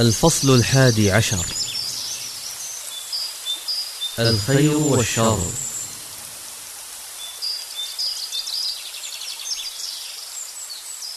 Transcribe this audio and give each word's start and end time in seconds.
الفصل 0.00 0.54
الحادي 0.54 1.12
عشر. 1.12 1.46
الخير 4.18 4.76
والشر. 4.76 5.38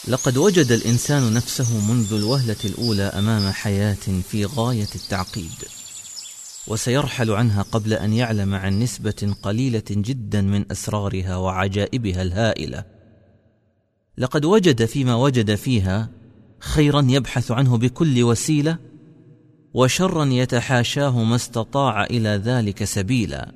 لقد 0.07 0.37
وجد 0.37 0.71
الإنسان 0.71 1.33
نفسه 1.33 1.91
منذ 1.91 2.13
الوهلة 2.13 2.55
الأولى 2.65 3.03
أمام 3.03 3.51
حياة 3.51 4.21
في 4.29 4.45
غاية 4.45 4.89
التعقيد 4.95 5.63
وسيرحل 6.67 7.31
عنها 7.31 7.61
قبل 7.61 7.93
أن 7.93 8.13
يعلم 8.13 8.55
عن 8.55 8.79
نسبة 8.79 9.35
قليلة 9.43 9.83
جدا 9.89 10.41
من 10.41 10.71
أسرارها 10.71 11.35
وعجائبها 11.37 12.21
الهائلة. 12.21 12.83
لقد 14.17 14.45
وجد 14.45 14.85
فيما 14.85 15.15
وجد 15.15 15.55
فيها 15.55 16.22
خيرا 16.63 17.05
يبحث 17.09 17.51
عنه 17.51 17.77
بكل 17.77 18.23
وسيلة 18.23 18.77
وشرا 19.73 20.25
يتحاشاه 20.25 21.23
ما 21.23 21.35
استطاع 21.35 22.03
إلى 22.03 22.29
ذلك 22.29 22.83
سبيلا. 22.83 23.51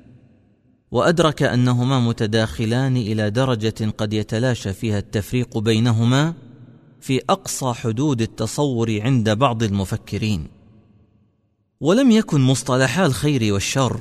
وأدرك 0.90 1.42
أنهما 1.42 2.00
متداخلان 2.00 2.96
إلى 2.96 3.30
درجة 3.30 3.90
قد 3.98 4.12
يتلاشى 4.12 4.72
فيها 4.72 4.98
التفريق 4.98 5.58
بينهما 5.58 6.34
في 7.00 7.20
أقصى 7.30 7.72
حدود 7.72 8.22
التصور 8.22 9.00
عند 9.00 9.30
بعض 9.30 9.62
المفكرين. 9.62 10.48
ولم 11.80 12.10
يكن 12.10 12.40
مصطلحا 12.40 13.06
الخير 13.06 13.52
والشر 13.52 14.00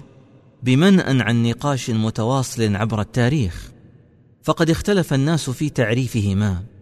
بمنأ 0.63 1.23
عن 1.23 1.43
نقاش 1.43 1.89
متواصل 1.89 2.75
عبر 2.75 3.01
التاريخ 3.01 3.71
فقد 4.43 4.69
اختلف 4.69 5.13
الناس 5.13 5.49
في 5.49 5.69
تعريفهما. 5.69 6.76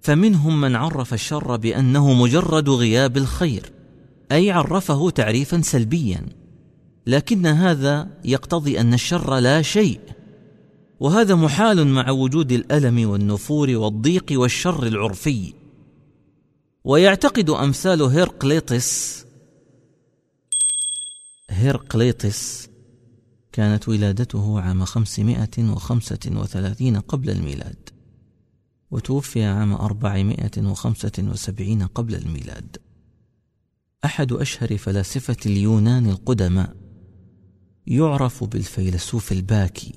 فمنهم 0.00 0.60
من 0.60 0.76
عرف 0.76 1.14
الشر 1.14 1.56
بأنه 1.56 2.12
مجرد 2.12 2.68
غياب 2.68 3.16
الخير 3.16 3.72
أي 4.32 4.50
عرفه 4.50 5.10
تعريفا 5.10 5.60
سلبيا. 5.60 6.26
لكن 7.06 7.46
هذا 7.46 8.08
يقتضي 8.24 8.80
أن 8.80 8.94
الشر 8.94 9.38
لا 9.38 9.62
شيء. 9.62 10.00
وهذا 11.00 11.34
محال 11.34 11.86
مع 11.86 12.10
وجود 12.10 12.52
الألم 12.52 13.10
والنفور 13.10 13.70
والضيق 13.70 14.26
والشر 14.32 14.86
العرفي. 14.86 15.54
ويعتقد 16.84 17.50
أمثال 17.50 18.02
هيرقليطس 18.02 19.24
هيرقليطس 21.50 22.68
كانت 23.52 23.88
ولادته 23.88 24.60
عام 24.60 24.84
535 24.84 27.00
قبل 27.00 27.30
الميلاد. 27.30 27.97
وتوفي 28.90 29.44
عام 29.44 29.72
475 29.72 31.82
قبل 31.82 32.14
الميلاد. 32.14 32.76
أحد 34.04 34.32
أشهر 34.32 34.76
فلاسفة 34.76 35.36
اليونان 35.46 36.06
القدماء 36.06 36.76
يعرف 37.86 38.44
بالفيلسوف 38.44 39.32
الباكي 39.32 39.94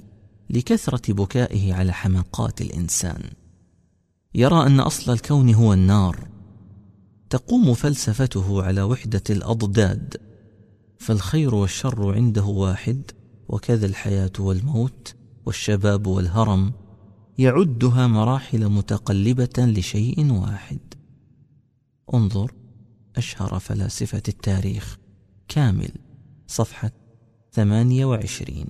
لكثرة 0.49 1.13
بكائه 1.13 1.73
على 1.73 1.93
حماقات 1.93 2.61
الإنسان. 2.61 3.23
يرى 4.35 4.65
أن 4.65 4.79
أصل 4.79 5.13
الكون 5.13 5.53
هو 5.53 5.73
النار. 5.73 6.27
تقوم 7.29 7.73
فلسفته 7.73 8.63
على 8.63 8.81
وحدة 8.81 9.23
الأضداد 9.29 10.17
فالخير 10.97 11.55
والشر 11.55 12.15
عنده 12.15 12.43
واحد 12.43 13.11
وكذا 13.49 13.85
الحياة 13.85 14.31
والموت 14.39 15.15
والشباب 15.45 16.07
والهرم. 16.07 16.73
يعدها 17.41 18.07
مراحل 18.07 18.69
متقلبة 18.69 19.53
لشيء 19.57 20.31
واحد. 20.31 20.79
انظر 22.13 22.51
أشهر 23.15 23.59
فلاسفة 23.59 24.21
التاريخ. 24.27 24.97
كامل. 25.47 25.91
صفحة 26.47 26.91
28 27.53 28.65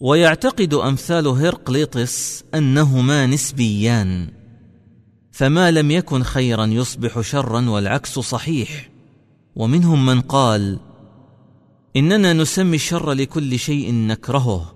ويعتقد 0.00 0.74
أمثال 0.74 1.26
هرقليطس 1.26 2.44
أنهما 2.54 3.26
نسبيان 3.26 4.32
فما 5.32 5.70
لم 5.70 5.90
يكن 5.90 6.22
خيرا 6.22 6.66
يصبح 6.66 7.20
شرا 7.20 7.70
والعكس 7.70 8.18
صحيح. 8.18 8.90
ومنهم 9.56 10.06
من 10.06 10.20
قال 10.20 10.80
إننا 11.96 12.32
نسمي 12.32 12.76
الشر 12.76 13.12
لكل 13.12 13.58
شيء 13.58 13.92
نكرهه. 13.92 14.75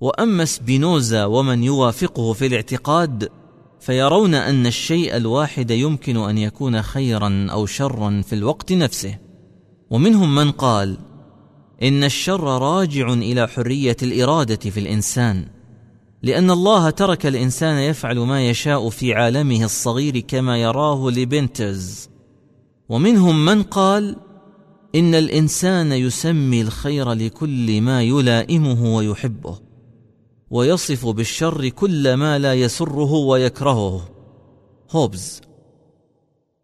وأما 0.00 0.44
سبينوزا 0.44 1.24
ومن 1.24 1.64
يوافقه 1.64 2.32
في 2.32 2.46
الاعتقاد 2.46 3.28
فيرون 3.80 4.34
أن 4.34 4.66
الشيء 4.66 5.16
الواحد 5.16 5.70
يمكن 5.70 6.16
أن 6.16 6.38
يكون 6.38 6.82
خيرا 6.82 7.46
أو 7.50 7.66
شرا 7.66 8.22
في 8.26 8.34
الوقت 8.34 8.72
نفسه. 8.72 9.18
ومنهم 9.90 10.34
من 10.34 10.50
قال 10.50 10.98
إن 11.82 12.04
الشر 12.04 12.44
راجع 12.44 13.12
إلى 13.12 13.48
حرية 13.48 13.96
الإرادة 14.02 14.70
في 14.70 14.80
الإنسان 14.80 15.46
لأن 16.22 16.50
الله 16.50 16.90
ترك 16.90 17.26
الإنسان 17.26 17.76
يفعل 17.76 18.18
ما 18.18 18.48
يشاء 18.48 18.88
في 18.88 19.14
عالمه 19.14 19.64
الصغير 19.64 20.18
كما 20.18 20.58
يراه 20.58 21.10
لبنتز. 21.10 22.10
ومنهم 22.88 23.44
من 23.44 23.62
قال 23.62 24.16
إن 24.94 25.14
الإنسان 25.14 25.92
يسمي 25.92 26.62
الخير 26.62 27.12
لكل 27.12 27.80
ما 27.80 28.02
يلائمه 28.02 28.96
ويحبه. 28.96 29.69
ويصف 30.50 31.06
بالشر 31.06 31.68
كل 31.68 32.14
ما 32.14 32.38
لا 32.38 32.54
يسره 32.54 33.12
ويكرهه. 33.12 34.08
هوبز 34.90 35.40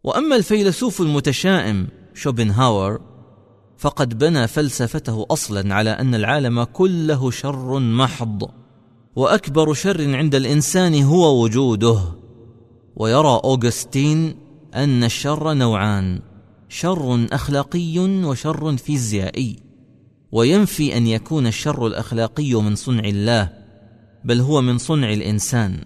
وأما 0.03 0.35
الفيلسوف 0.35 1.01
المتشائم 1.01 1.87
شوبنهاور 2.13 3.01
فقد 3.77 4.17
بنى 4.17 4.47
فلسفته 4.47 5.25
أصلا 5.31 5.75
على 5.75 5.89
أن 5.89 6.15
العالم 6.15 6.63
كله 6.63 7.31
شر 7.31 7.79
محض 7.79 8.51
وأكبر 9.15 9.73
شر 9.73 10.15
عند 10.15 10.35
الإنسان 10.35 11.03
هو 11.03 11.43
وجوده. 11.43 11.99
ويرى 12.95 13.41
أوغستين 13.43 14.35
أن 14.75 15.03
الشر 15.03 15.53
نوعان 15.53 16.21
شر 16.69 17.27
أخلاقي 17.31 17.99
وشر 17.99 18.77
فيزيائي. 18.77 19.55
وينفي 20.31 20.97
أن 20.97 21.07
يكون 21.07 21.47
الشر 21.47 21.87
الأخلاقي 21.87 22.53
من 22.53 22.75
صنع 22.75 23.03
الله. 23.03 23.66
بل 24.27 24.39
هو 24.39 24.61
من 24.61 24.77
صنع 24.77 25.13
الإنسان. 25.13 25.83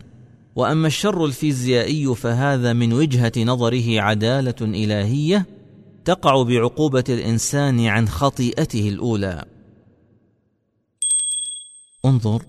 وأما 0.56 0.88
الشر 0.88 1.25
الفيزيائي 1.25 2.16
فهذا 2.16 2.74
من 2.74 2.94
وجهة 2.94 3.31
نظره 3.38 4.02
عدالة 4.02 4.56
إلهية 4.62 5.46
تقع 6.06 6.44
بعقوبة 6.44 7.03
الإنسان 7.09 7.85
عن 7.85 8.09
خطيئته 8.09 8.90
الأولى. 8.90 9.46
انظر 12.06 12.46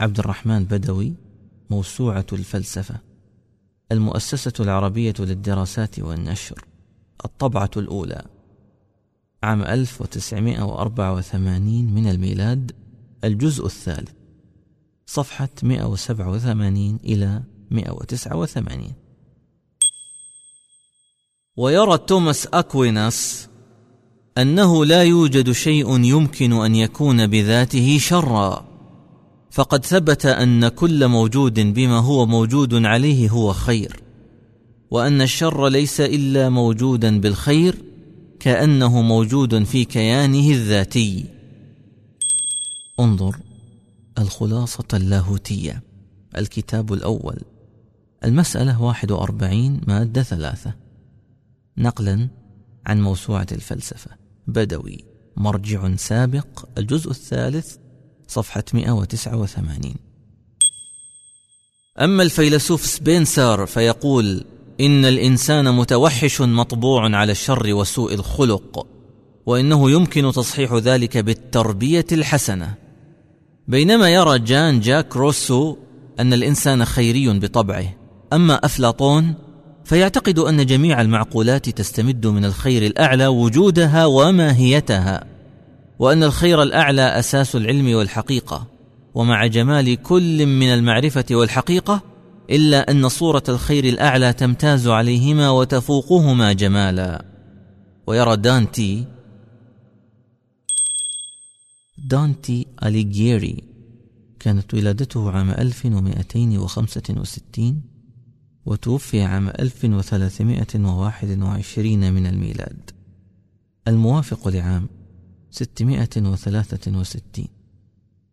عبد 0.00 0.18
الرحمن 0.18 0.64
بدوي 0.64 1.12
موسوعة 1.70 2.26
الفلسفة 2.32 2.94
المؤسسة 3.92 4.52
العربية 4.60 5.14
للدراسات 5.18 5.98
والنشر 5.98 6.64
الطبعة 7.24 7.70
الأولى. 7.76 8.22
عام 9.42 9.62
1984 9.62 11.94
من 11.94 12.08
الميلاد 12.08 12.72
الجزء 13.24 13.66
الثالث. 13.66 14.23
صفحة 15.06 15.48
187 15.62 16.98
إلى 17.04 17.42
189 17.70 18.92
ويرى 21.56 21.98
توماس 21.98 22.46
أكويناس 22.46 23.48
أنه 24.38 24.84
لا 24.84 25.02
يوجد 25.02 25.52
شيء 25.52 26.04
يمكن 26.04 26.52
أن 26.52 26.74
يكون 26.74 27.26
بذاته 27.26 27.98
شرا 27.98 28.74
فقد 29.50 29.84
ثبت 29.84 30.26
أن 30.26 30.68
كل 30.68 31.08
موجود 31.08 31.60
بما 31.60 31.98
هو 31.98 32.26
موجود 32.26 32.74
عليه 32.74 33.30
هو 33.30 33.52
خير 33.52 34.00
وأن 34.90 35.22
الشر 35.22 35.68
ليس 35.68 36.00
إلا 36.00 36.48
موجودا 36.48 37.20
بالخير 37.20 37.74
كأنه 38.40 39.02
موجود 39.02 39.64
في 39.64 39.84
كيانه 39.84 40.50
الذاتي. 40.50 41.24
انظر. 43.00 43.36
الخلاصة 44.18 44.84
اللاهوتية 44.94 45.82
الكتاب 46.36 46.92
الأول 46.92 47.40
المسألة 48.24 48.82
41 48.82 49.80
مادة 49.86 50.22
ثلاثة. 50.22 50.74
نقلا 51.78 52.28
عن 52.86 53.02
موسوعة 53.02 53.46
الفلسفة. 53.52 54.10
بدوي 54.46 55.04
مرجع 55.36 55.96
سابق 55.96 56.68
الجزء 56.78 57.10
الثالث 57.10 57.76
صفحة 58.28 58.64
189 58.74 59.94
أما 62.00 62.22
الفيلسوف 62.22 62.86
سبنسر 62.86 63.66
فيقول 63.66 64.44
إن 64.80 65.04
الإنسان 65.04 65.74
متوحش 65.74 66.40
مطبوع 66.40 67.16
على 67.16 67.32
الشر 67.32 67.74
وسوء 67.74 68.14
الخلق 68.14 68.86
وإنه 69.46 69.90
يمكن 69.90 70.32
تصحيح 70.32 70.72
ذلك 70.72 71.18
بالتربية 71.18 72.06
الحسنة. 72.12 72.74
بينما 73.68 74.08
يرى 74.08 74.38
جان 74.38 74.80
جاك 74.80 75.16
روسو 75.16 75.76
أن 76.20 76.32
الإنسان 76.32 76.84
خيري 76.84 77.38
بطبعه. 77.38 77.84
أما 78.32 78.54
أفلاطون 78.54 79.34
فيعتقد 79.84 80.38
أن 80.38 80.66
جميع 80.66 81.00
المعقولات 81.00 81.68
تستمد 81.68 82.26
من 82.26 82.44
الخير 82.44 82.86
الأعلى 82.86 83.26
وجودها 83.26 84.06
وماهيتها 84.06 85.24
وأن 85.98 86.22
الخير 86.22 86.62
الأعلى 86.62 87.02
أساس 87.02 87.56
العلم 87.56 87.94
والحقيقة. 87.94 88.66
ومع 89.14 89.46
جمال 89.46 90.02
كل 90.02 90.46
من 90.46 90.68
المعرفة 90.68 91.24
والحقيقة 91.30 92.02
إلا 92.50 92.90
أن 92.90 93.08
صورة 93.08 93.42
الخير 93.48 93.84
الأعلى 93.84 94.32
تمتاز 94.32 94.88
عليهما 94.88 95.50
وتفوقهما 95.50 96.52
جمالا. 96.52 97.24
ويرى 98.06 98.36
دانتي 98.36 99.04
دانتي 102.06 102.66
أليجيري 102.82 103.62
كانت 104.40 104.74
ولادته 104.74 105.30
عام 105.30 105.50
1265 105.50 107.82
وتوفي 108.66 109.22
عام 109.22 109.48
1321 109.48 112.12
من 112.12 112.26
الميلاد. 112.26 112.90
الموافق 113.88 114.48
لعام 114.48 114.88
663 115.50 117.46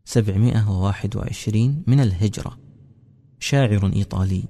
721 0.06 1.84
من 1.88 2.00
الهجرة. 2.00 2.58
شاعر 3.40 3.92
إيطالي 3.96 4.44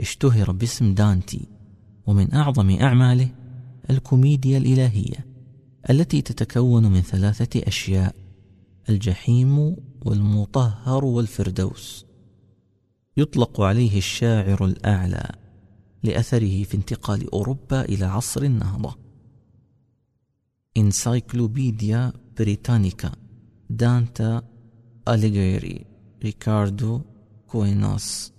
اشتهر 0.00 0.52
باسم 0.52 0.94
دانتي 0.94 1.48
ومن 2.06 2.34
أعظم 2.34 2.70
أعماله 2.70 3.28
الكوميديا 3.90 4.58
الإلهية 4.58 5.26
التي 5.90 6.22
تتكون 6.22 6.86
من 6.86 7.00
ثلاثة 7.00 7.60
أشياء. 7.66 8.25
الجحيم 8.88 9.76
والمطهر 10.04 11.04
والفردوس. 11.04 12.06
يطلق 13.16 13.60
عليه 13.60 13.98
الشاعر 13.98 14.64
الأعلى 14.64 15.32
لأثره 16.02 16.62
في 16.62 16.74
انتقال 16.74 17.30
أوروبا 17.30 17.80
إلى 17.80 18.04
عصر 18.04 18.42
النهضة. 18.42 18.96
إنسايكلوبيديا 20.76 22.12
بريتانيكا 22.38 23.12
دانتي 23.70 24.42
أليغييري 25.08 25.84
ريكاردو 26.24 27.00
كوينوس 27.46 28.32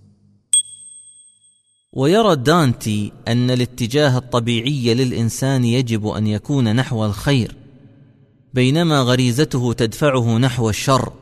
ويرى 1.94 2.36
دانتي 2.36 3.12
أن 3.28 3.52
الاتجاه 3.52 4.18
الطبيعي 4.18 4.94
للإنسان 4.94 5.66
يجب 5.66 6.08
أن 6.08 6.28
يكون 6.28 6.76
نحو 6.76 7.06
الخير. 7.06 7.56
بينما 8.58 9.02
غريزته 9.02 9.74
تدفعه 9.74 10.38
نحو 10.38 10.70
الشر. 10.70 11.14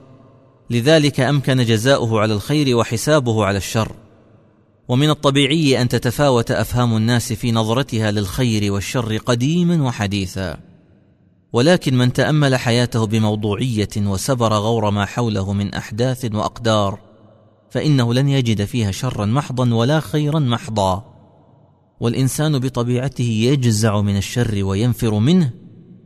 لذلك 0.69 1.19
أمكن 1.19 1.65
جزاؤه 1.65 2.19
على 2.19 2.33
الخير 2.33 2.75
وحسابه 2.75 3.45
على 3.45 3.57
الشر. 3.57 3.91
ومن 4.87 5.09
الطبيعي 5.09 5.81
أن 5.81 5.87
تتفاوت 5.87 6.51
أفهام 6.51 6.97
الناس 6.97 7.33
في 7.33 7.51
نظرتها 7.51 8.11
للخير 8.11 8.73
والشر 8.73 9.17
قديما 9.17 9.83
وحديثا. 9.83 10.57
ولكن 11.53 11.97
من 11.97 12.13
تأمل 12.13 12.55
حياته 12.55 13.05
بموضوعية 13.05 13.89
وسبر 13.97 14.53
غور 14.53 14.89
ما 14.91 15.05
حوله 15.05 15.53
من 15.53 15.73
أحداث 15.73 16.25
وأقدار 16.33 16.99
فإنه 17.69 18.13
لن 18.13 18.29
يجد 18.29 18.65
فيها 18.65 18.91
شرا 18.91 19.25
محضا 19.25 19.73
ولا 19.73 19.99
خيرا 19.99 20.39
محضا. 20.39 21.03
والإنسان 21.99 22.59
بطبيعته 22.59 23.29
يجزع 23.49 24.01
من 24.01 24.17
الشر 24.17 24.63
وينفر 24.63 25.19
منه 25.19 25.64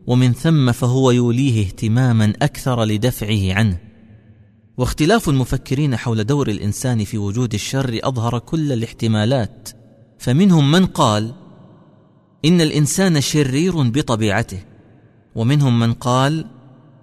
ومن 0.09 0.33
ثم 0.33 0.71
فهو 0.71 1.11
يوليه 1.11 1.65
اهتماما 1.65 2.33
أكثر 2.41 2.83
لدفعه 2.83 3.53
عنه. 3.53 3.79
واختلاف 4.77 5.29
المفكرين 5.29 5.95
حول 5.95 6.23
دور 6.23 6.47
الإنسان 6.47 7.03
في 7.03 7.17
وجود 7.17 7.53
الشر 7.53 7.99
أظهر 8.03 8.39
كل 8.39 8.71
الاحتمالات. 8.71 9.69
فمنهم 10.17 10.71
من 10.71 10.85
قال 10.85 11.33
إن 12.45 12.61
الإنسان 12.61 13.21
شرير 13.21 13.81
بطبيعته. 13.81 14.59
ومنهم 15.35 15.79
من 15.79 15.93
قال 15.93 16.45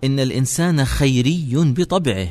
إن 0.05 0.21
الإنسان 0.21 0.85
خيري 0.85 1.51
بطبعه. 1.55 2.29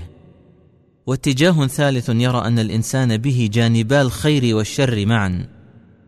واتجاه 1.07 1.67
ثالث 1.67 2.09
يرى 2.09 2.37
أن 2.37 2.59
الإنسان 2.59 3.17
به 3.17 3.49
جانبا 3.53 4.01
الخير 4.01 4.55
والشر 4.55 5.05
معا. 5.05 5.54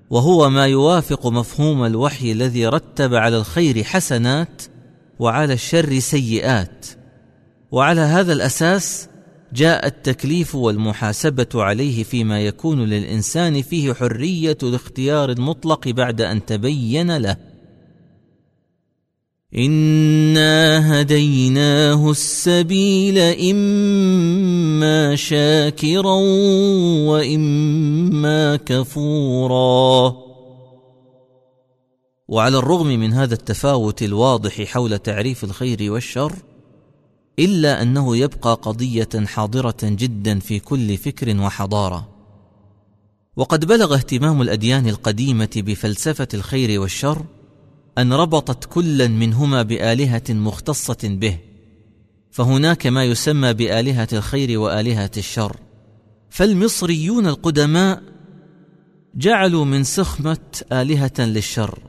وهو 0.09 0.49
ما 0.49 0.67
يوافق 0.67 1.27
مفهوم 1.27 1.85
الوحي 1.85 2.31
الذي 2.31 2.67
رتب 2.67 3.13
على 3.13 3.37
الخير 3.37 3.83
حسنات 3.83 4.63
وعلى 5.19 5.53
الشر 5.53 5.99
سيئات. 5.99 6.85
وعلى 7.71 8.01
هذا 8.01 8.33
الأساس 8.33 9.09
جاء 9.53 9.87
التكليف 9.87 10.55
والمحاسبة 10.55 11.47
عليه 11.55 12.03
فيما 12.03 12.41
يكون 12.41 12.85
للإنسان 12.85 13.61
فيه 13.61 13.93
حرية 13.93 14.57
الاختيار 14.63 15.31
المطلق 15.31 15.87
بعد 15.87 16.21
أن 16.21 16.45
تبين 16.45 17.17
له. 17.17 17.37
انا 19.55 21.01
هديناه 21.01 22.11
السبيل 22.11 23.17
اما 23.17 25.15
شاكرا 25.15 26.15
واما 27.07 28.55
كفورا. 28.55 30.15
وعلى 32.27 32.57
الرغم 32.57 32.87
من 32.87 33.13
هذا 33.13 33.33
التفاوت 33.33 34.03
الواضح 34.03 34.61
حول 34.61 34.99
تعريف 34.99 35.43
الخير 35.43 35.91
والشر 35.91 36.33
إلا 37.39 37.81
أنه 37.81 38.17
يبقى 38.17 38.53
قضية 38.61 39.09
حاضرة 39.25 39.77
جدا 39.83 40.39
في 40.39 40.59
كل 40.59 40.97
فكر 40.97 41.41
وحضارة. 41.41 42.07
وقد 43.35 43.65
بلغ 43.65 43.95
اهتمام 43.95 44.41
الأديان 44.41 44.87
القديمة 44.87 45.49
بفلسفة 45.55 46.27
الخير 46.33 46.81
والشر 46.81 47.25
أن 47.97 48.13
ربطت 48.13 48.65
كلا 48.65 49.07
منهما 49.07 49.61
بآلهة 49.61 50.23
مختصة 50.29 50.97
به 51.03 51.37
فهناك 52.31 52.87
ما 52.87 53.03
يسمى 53.03 53.53
بآلهة 53.53 54.07
الخير 54.13 54.59
وآلهة 54.59 55.11
الشر. 55.17 55.55
فالمصريون 56.29 57.27
القدماء 57.27 58.03
جعلوا 59.15 59.65
من 59.65 59.83
سخمة 59.83 60.37
آلهة 60.71 61.13
للشر 61.19 61.79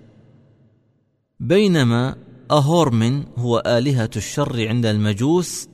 بينما 1.40 2.16
أهورمن 2.50 3.24
هو 3.36 3.62
آلهة 3.66 4.10
الشر 4.16 4.68
عند 4.68 4.86
المجوس 4.86 5.68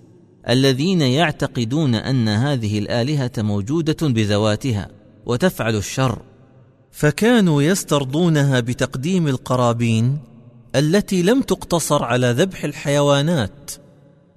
الذين 0.49 1.01
يعتقدون 1.01 1.95
أن 1.95 2.29
هذه 2.29 2.79
الآلهة 2.79 3.33
موجودة 3.39 4.09
بذواتها 4.09 4.91
وتفعل 5.27 5.77
الشر. 5.77 6.23
فكانوا 6.95 7.63
يسترضونها 7.63 8.61
بتقديم 8.61 9.29
القرابين 9.29 10.19
التي 10.75 11.23
لم 11.23 11.43
تقتصر 11.43 12.05
على 12.05 12.31
ذبح 12.33 12.65
الحيوانات 12.65 13.71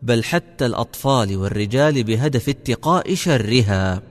بل 0.02 0.24
حتى 0.24 0.66
الأطفال 0.66 1.38
والرجال 1.38 2.04
بهدف 2.04 2.50
اتقاء 2.50 3.16
شرها. 3.16 4.02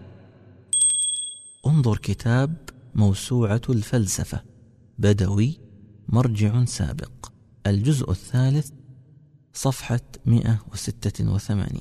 انظر 1.66 1.96
كتاب 1.96 2.56
موسوعة 2.94 3.60
الفلسفة 3.68 4.42
بدوي 4.98 5.60
مرجع 6.08 6.64
سابق 6.64 7.26
الجزء 7.66 8.10
الثالث 8.10 8.70
صفحة 9.52 10.00
186 10.26 11.80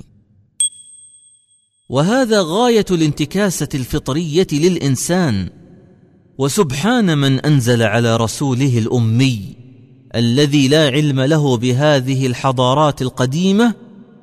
وهذا 1.90 2.42
غاية 2.42 2.86
الانتكاسة 2.92 3.70
الفطرية 3.76 4.48
للإنسان. 4.52 5.65
وسبحان 6.38 7.18
من 7.18 7.40
أنزل 7.40 7.84
على 7.84 8.18
رسوله 8.18 8.78
الأمي 8.78 9.56
الذي 10.16 10.68
لا 10.68 10.90
علم 10.90 11.22
له 11.22 11.58
بهذه 11.58 12.28
الحضارات 12.28 13.02
القديمة 13.02 13.74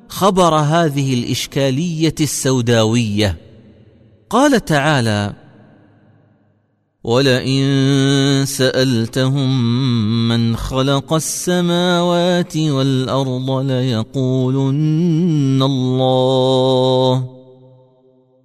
خبر 0.09 0.55
هذه 0.55 1.13
الإشكالية 1.13 2.15
السوداوية. 2.21 3.37
قال 4.29 4.65
تعالى 4.65 5.33
ولئن 7.03 8.45
سألتهم 8.45 9.49
من 10.27 10.55
خلق 10.55 11.13
السماوات 11.13 12.57
والأرض 12.57 13.49
ليقولن 13.71 14.83
الله 15.63 17.32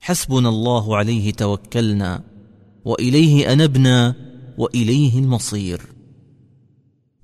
حسبنا 0.00 0.48
الله 0.48 0.96
عليه 0.96 1.32
توكلنا 1.32 2.22
وإليه 2.84 3.52
أنبنا 3.52 4.14
وإليه 4.58 5.18
المصير. 5.18 5.80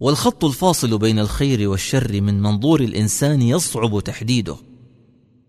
والخط 0.00 0.45
الفاصل 0.45 0.99
بين 0.99 1.18
الخير 1.18 1.68
والشر 1.68 2.21
من 2.21 2.42
منظور 2.42 2.80
الإنسان 2.80 3.42
يصعب 3.42 4.00
تحديده 4.00 4.56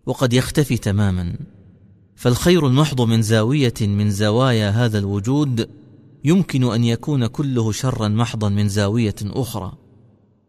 وقد 0.06 0.32
يختفي 0.32 0.76
تماما. 0.76 1.36
فالخير 2.16 2.66
المحض 2.66 3.00
من 3.00 3.22
زاوية 3.22 3.74
من 3.80 4.10
زوايا 4.10 4.70
هذا 4.70 4.98
الوجود 4.98 5.68
يمكن 6.24 6.64
أن 6.64 6.84
يكون 6.84 7.26
كله 7.26 7.72
شرا 7.72 8.08
محضا 8.08 8.48
من 8.48 8.68
زاوية 8.68 9.16
أخرى. 9.22 9.72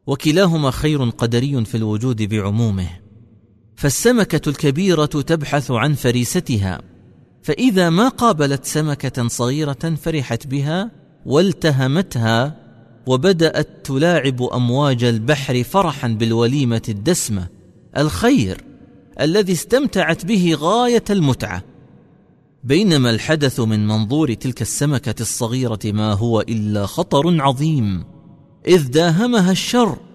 وكلاهما 0.07 0.71
خير 0.71 1.09
قدري 1.09 1.65
في 1.65 1.77
الوجود 1.77 2.21
بعمومه. 2.21 3.08
فالسمكة 3.79 4.49
الكبيرة 4.49 5.05
تبحث 5.05 5.71
عن 5.71 5.93
فريستها 5.93 6.81
فإذا 7.43 7.89
ما 7.89 8.07
قابلت 8.07 8.65
سمكة 8.65 9.27
صغيرة 9.27 9.95
فرحت 10.03 10.47
بها 10.47 10.91
والتهمتها 11.25 12.55
وبدأت 13.07 13.67
تلاعب 13.83 14.43
أمواج 14.43 15.03
البحر 15.03 15.63
فرحا 15.63 16.07
بالوليمة 16.07 16.81
الدسمة 16.89 17.47
الخير 17.97 18.63
الذي 19.19 19.53
استمتعت 19.53 20.25
به 20.25 20.55
غاية 20.59 21.03
المتعة. 21.09 21.63
بينما 22.63 23.09
الحدث 23.09 23.59
من 23.59 23.87
منظور 23.87 24.33
تلك 24.33 24.61
السمكة 24.61 25.21
الصغيرة 25.21 25.79
ما 25.85 26.13
هو 26.13 26.41
إلا 26.41 26.85
خطر 26.85 27.41
عظيم 27.41 28.03
إذ 28.67 28.89
داهمها 28.89 29.51
الشر 29.51 30.08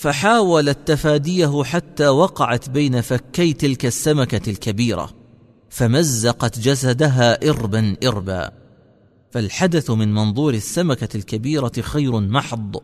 فحاولت 0.00 0.78
تفاديه 0.86 1.62
حتى 1.62 2.08
وقعت 2.08 2.68
بين 2.68 3.00
فكي 3.00 3.52
تلك 3.52 3.86
السمكة 3.86 4.50
الكبيرة 4.50 5.10
فمزقت 5.70 6.58
جسدها 6.58 7.48
إربا 7.50 7.96
إربا. 8.04 8.50
فالحدث 9.30 9.90
من 9.90 10.14
منظور 10.14 10.54
السمكة 10.54 11.08
الكبيرة 11.14 11.72
خير 11.80 12.20
محض 12.20 12.76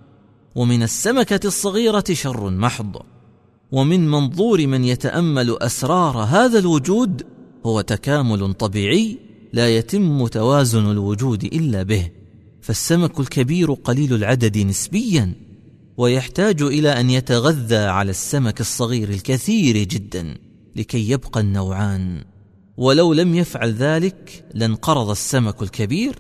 ومن 0.54 0.82
السمكة 0.82 1.40
الصغيرة 1.44 2.04
شر 2.12 2.50
محض. 2.50 2.96
ومن 3.72 4.08
منظور 4.08 4.66
من 4.66 4.84
يتأمل 4.84 5.58
أسرار 5.62 6.18
هذا 6.18 6.58
الوجود 6.58 7.22
هو 7.66 7.80
تكامل 7.80 8.54
طبيعي 8.54 9.18
لا 9.52 9.76
يتم 9.76 10.26
توازن 10.26 10.90
الوجود 10.90 11.44
إلا 11.44 11.82
به 11.82 12.10
فالسمك 12.60 13.20
الكبير 13.20 13.72
قليل 13.72 14.14
العدد 14.14 14.58
نسبيا. 14.58 15.45
ويحتاج 15.96 16.62
إلى 16.62 17.00
أن 17.00 17.10
يتغذى 17.10 17.76
على 17.76 18.10
السمك 18.10 18.60
الصغير 18.60 19.08
الكثير 19.08 19.76
جدا 19.76 20.38
لكي 20.76 21.10
يبقى 21.10 21.40
النوعان. 21.40 22.24
ولو 22.76 23.12
لم 23.12 23.34
يفعل 23.34 23.72
ذلك 23.72 24.44
لانقرض 24.54 25.10
السمك 25.10 25.62
الكبير. 25.62 26.18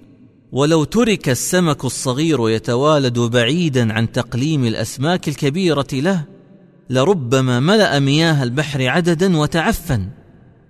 ولو 0.52 0.84
ترك 0.84 1.28
السمك 1.28 1.84
الصغير 1.84 2.50
يتوالد 2.50 3.18
بعيدا 3.18 3.92
عن 3.92 4.12
تقليم 4.12 4.64
الأسماك 4.64 5.28
الكبيرة 5.28 5.86
له 5.92 6.24
لربما 6.90 7.60
ملأ 7.60 7.98
مياه 7.98 8.42
البحر 8.42 8.88
عددا 8.88 9.36
وتعفن 9.36 10.08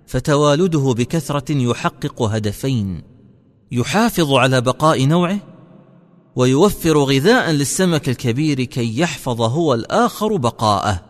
فتوالده 0.07 0.93
بكثرة 0.97 1.51
يحقق 1.51 2.21
هدفين 2.21 3.01
يحافظ 3.71 4.33
على 4.33 4.61
بقاء 4.61 5.05
نوعه 5.05 5.39
ويوفر 6.37 6.97
غذاء 6.97 7.51
للسمك 7.51 8.09
الكبير 8.09 8.63
كي 8.63 8.99
يحفظ 8.99 9.41
هو 9.41 9.73
الآخر 9.73 10.35
بقاءه. 10.35 11.03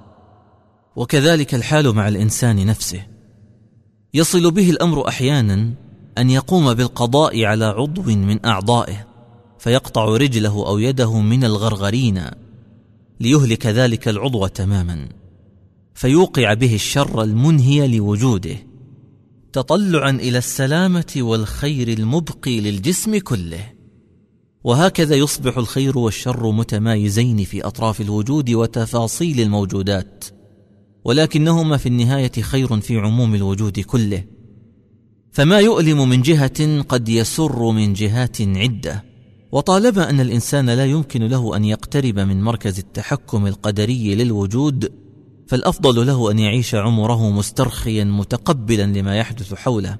وكذلك 0.95 1.55
الحال 1.55 1.95
مع 1.95 2.07
الإنسان 2.07 2.65
نفسه. 2.65 3.05
يصل 4.13 4.51
به 4.51 4.69
الأمر 4.69 5.07
أحيانا 5.07 5.73
أن 6.17 6.29
يقوم 6.29 6.73
بالقضاء 6.73 7.43
على 7.43 7.65
عضو 7.65 8.01
من 8.01 8.45
أعضائه 8.45 9.07
فيقطع 9.59 10.05
رجله 10.05 10.67
أو 10.67 10.77
يده 10.77 11.19
من 11.19 11.43
الغرغرين 11.43 12.23
ليهلك 13.19 13.65
ذلك 13.65 14.07
العضو 14.07 14.47
تماما. 14.47 15.09
فيوقع 15.93 16.53
به 16.53 16.75
الشر 16.75 17.23
المنهي 17.23 17.97
لوجوده 17.97 18.55
تطلعا 19.53 20.09
إلى 20.09 20.37
السلامة 20.37 21.13
والخير 21.17 21.87
المبقي 21.87 22.59
للجسم 22.59 23.17
كله. 23.17 23.76
وهكذا 24.63 25.15
يصبح 25.15 25.57
الخير 25.57 25.97
والشر 25.97 26.51
متمايزين 26.51 27.43
في 27.43 27.61
أطراف 27.61 28.01
الوجود 28.01 28.49
وتفاصيل 28.51 29.39
الموجودات 29.39 30.25
ولكنهما 31.05 31.77
في 31.77 31.85
النهاية 31.89 32.31
خير 32.31 32.79
في 32.79 32.97
عموم 32.97 33.35
الوجود 33.35 33.79
كله. 33.79 34.23
فما 35.31 35.59
يؤلم 35.59 36.09
من 36.09 36.21
جهة 36.21 36.81
قد 36.81 37.09
يسر 37.09 37.71
من 37.71 37.93
جهات 37.93 38.41
عدة 38.41 39.03
وطالما 39.51 40.09
أن 40.09 40.19
الإنسان 40.19 40.69
لا 40.69 40.85
يمكن 40.85 41.23
له 41.23 41.55
أن 41.55 41.65
يقترب 41.65 42.19
من 42.19 42.41
مركز 42.41 42.79
التحكم 42.79 43.47
القدري 43.47 44.15
للوجود 44.15 44.91
فالأفضل 45.47 46.07
له 46.07 46.31
أن 46.31 46.39
يعيش 46.39 46.75
عمره 46.75 47.29
مسترخيا 47.29 48.03
متقبلا 48.03 48.83
لما 48.83 49.17
يحدث 49.17 49.53
حوله 49.53 49.97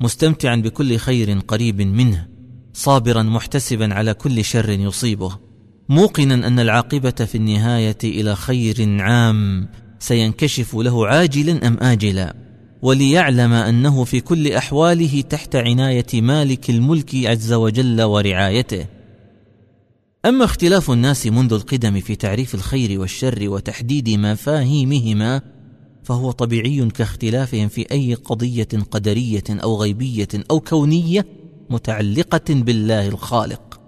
مستمتعا 0.00 0.56
بكل 0.56 0.96
خير 0.96 1.38
قريب 1.38 1.80
منه. 1.80 2.28
صابرا 2.72 3.22
محتسبا 3.22 3.94
على 3.94 4.14
كل 4.14 4.44
شر 4.44 4.70
يصيبه 4.70 5.38
موقنا 5.88 6.34
أن 6.34 6.60
العاقبة 6.60 7.10
في 7.10 7.34
النهاية 7.34 7.98
إلى 8.04 8.36
خير 8.36 9.00
عام 9.00 9.68
سينكشف 9.98 10.74
له 10.74 11.06
عاجلا 11.06 11.66
أم 11.66 11.76
اجلا؟ 11.80 12.34
وليعلم 12.82 13.52
أنه 13.52 14.04
في 14.04 14.20
كل 14.20 14.52
أحواله 14.52 15.20
تحت 15.20 15.56
عناية 15.56 16.06
مالك 16.14 16.70
الملك 16.70 17.14
عز 17.14 17.52
وجل 17.52 18.02
ورعايته. 18.02 18.86
أما 20.24 20.44
اختلاف 20.44 20.90
الناس 20.90 21.26
منذ 21.26 21.52
القدم 21.52 22.00
في 22.00 22.16
تعريف 22.16 22.54
الخير 22.54 23.00
والشر 23.00 23.48
وتحديد 23.48 24.08
مفاهيمهما 24.08 25.42
فهو 26.04 26.30
طبيعي 26.30 26.88
كاختلافهم 26.88 27.68
في 27.68 27.86
أي 27.92 28.14
قضية 28.14 28.68
قدرية 28.90 29.44
أو 29.50 29.76
غيبية 29.76 30.28
أو 30.50 30.60
كونية 30.60 31.26
متعلقة 31.70 32.54
بالله 32.54 33.08
الخالق. 33.08 33.80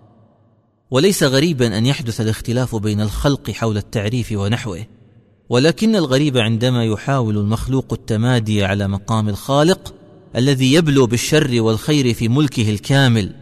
وليس 0.91 1.23
غريبا 1.23 1.79
أن 1.79 1.87
يحدث 1.87 2.21
الاختلاف 2.21 2.77
بين 2.77 3.01
الخلق 3.01 3.51
حول 3.51 3.77
التعريف 3.77 4.33
ونحوه. 4.33 4.87
ولكن 5.49 5.97
الغريب 5.97 6.39
عندما 6.39 6.85
يحاول 6.85 7.39
المخلوق 7.39 7.93
التمادي 7.93 8.65
على 8.65 8.89
مقام 8.89 9.29
الخالق 9.29 9.95
الذي 10.37 10.73
يبلو 10.73 11.07
بالشر 11.07 11.63
والخير 11.63 12.15
في 12.15 12.29
ملكه 12.29 12.71
الكامل 12.71 13.35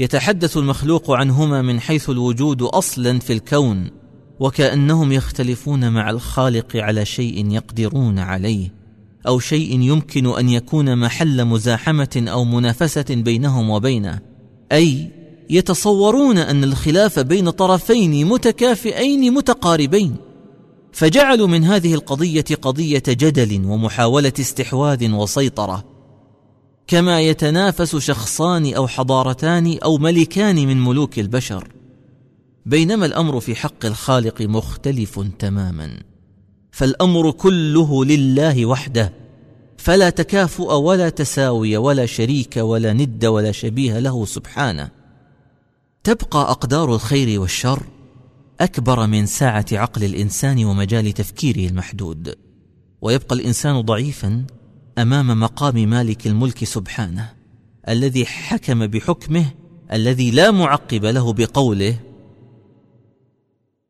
يتحدث 0.00 0.56
المخلوق 0.56 1.10
عنهما 1.10 1.62
من 1.62 1.80
حيث 1.80 2.10
الوجود 2.10 2.62
أصلا 2.62 3.18
في 3.18 3.32
الكون 3.32 3.90
وكأنهم 4.40 5.12
يختلفون 5.12 5.92
مع 5.92 6.10
الخالق 6.10 6.76
على 6.76 7.04
شيء 7.04 7.50
يقدرون 7.50 8.18
عليه. 8.18 8.85
أو 9.26 9.38
شيء 9.38 9.80
يمكن 9.80 10.26
أن 10.26 10.48
يكون 10.48 10.98
محل 10.98 11.44
مزاحمة 11.44 12.24
أو 12.28 12.44
منافسة 12.44 13.04
بينهم 13.10 13.70
وبينه. 13.70 14.20
أي 14.72 15.10
يتصورون 15.50 16.38
أن 16.38 16.64
الخلاف 16.64 17.18
بين 17.18 17.50
طرفين 17.50 18.26
متكافئين 18.26 19.34
متقاربين. 19.34 20.16
فجعلوا 20.92 21.46
من 21.46 21.64
هذه 21.64 21.94
القضية 21.94 22.44
قضية 22.62 23.02
جدل 23.08 23.64
ومحاولة 23.64 24.32
استحواذ 24.40 25.10
وسيطرة. 25.10 25.84
كما 26.86 27.20
يتنافس 27.20 27.96
شخصان 27.96 28.74
أو 28.74 28.88
حضارتان 28.88 29.78
أو 29.84 29.98
ملكان 29.98 30.56
من 30.56 30.84
ملوك 30.84 31.18
البشر. 31.18 31.68
بينما 32.66 33.06
الأمر 33.06 33.40
في 33.40 33.54
حق 33.54 33.86
الخالق 33.86 34.42
مختلف 34.42 35.20
تماما. 35.38 36.15
فالأمر 36.76 37.30
كله 37.30 38.04
لله 38.04 38.66
وحده. 38.66 39.12
فلا 39.78 40.10
تكافؤ 40.10 40.72
ولا 40.74 41.08
تساوي 41.08 41.76
ولا 41.76 42.06
شريك 42.06 42.56
ولا 42.56 42.92
ند 42.92 43.24
ولا 43.24 43.52
شبيه 43.52 43.98
له 43.98 44.24
سبحانه. 44.24 44.90
تبقى 46.04 46.40
أقدار 46.50 46.94
الخير 46.94 47.40
والشر 47.40 47.82
أكبر 48.60 49.06
من 49.06 49.26
سعه 49.26 49.66
عقل 49.72 50.04
الإنسان 50.04 50.64
ومجال 50.64 51.12
تفكيره 51.12 51.70
المحدود. 51.70 52.34
ويبقى 53.02 53.34
الإنسان 53.34 53.80
ضعيفا 53.80 54.44
أمام 54.98 55.40
مقام 55.40 55.74
مالك 55.74 56.26
الملك 56.26 56.64
سبحانه 56.64 57.32
الذي 57.88 58.26
حكم 58.26 58.86
بحكمه 58.86 59.44
الذي 59.92 60.30
لا 60.30 60.50
معقب 60.50 61.04
له 61.04 61.32
بقوله 61.32 61.98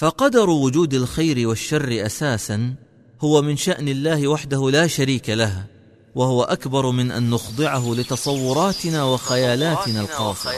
فقدر 0.00 0.50
وجود 0.50 0.94
الخير 0.94 1.48
والشر 1.48 2.06
أساسا 2.06 2.74
هو 3.20 3.42
من 3.42 3.56
شأن 3.56 3.88
الله 3.88 4.28
وحده 4.28 4.70
لا 4.70 4.86
شريك 4.86 5.30
له 5.30 5.64
وهو 6.14 6.42
أكبر 6.42 6.90
من 6.90 7.10
أن 7.10 7.30
نخضعه 7.30 7.94
لتصوراتنا 7.94 9.04
وخيالاتنا 9.04 10.00
القاصرة. 10.00 10.52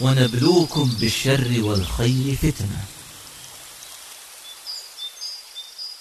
ونبلوكم 0.00 0.90
بالشر 1.00 1.60
والخير 1.62 2.36
فتنة. 2.36 2.84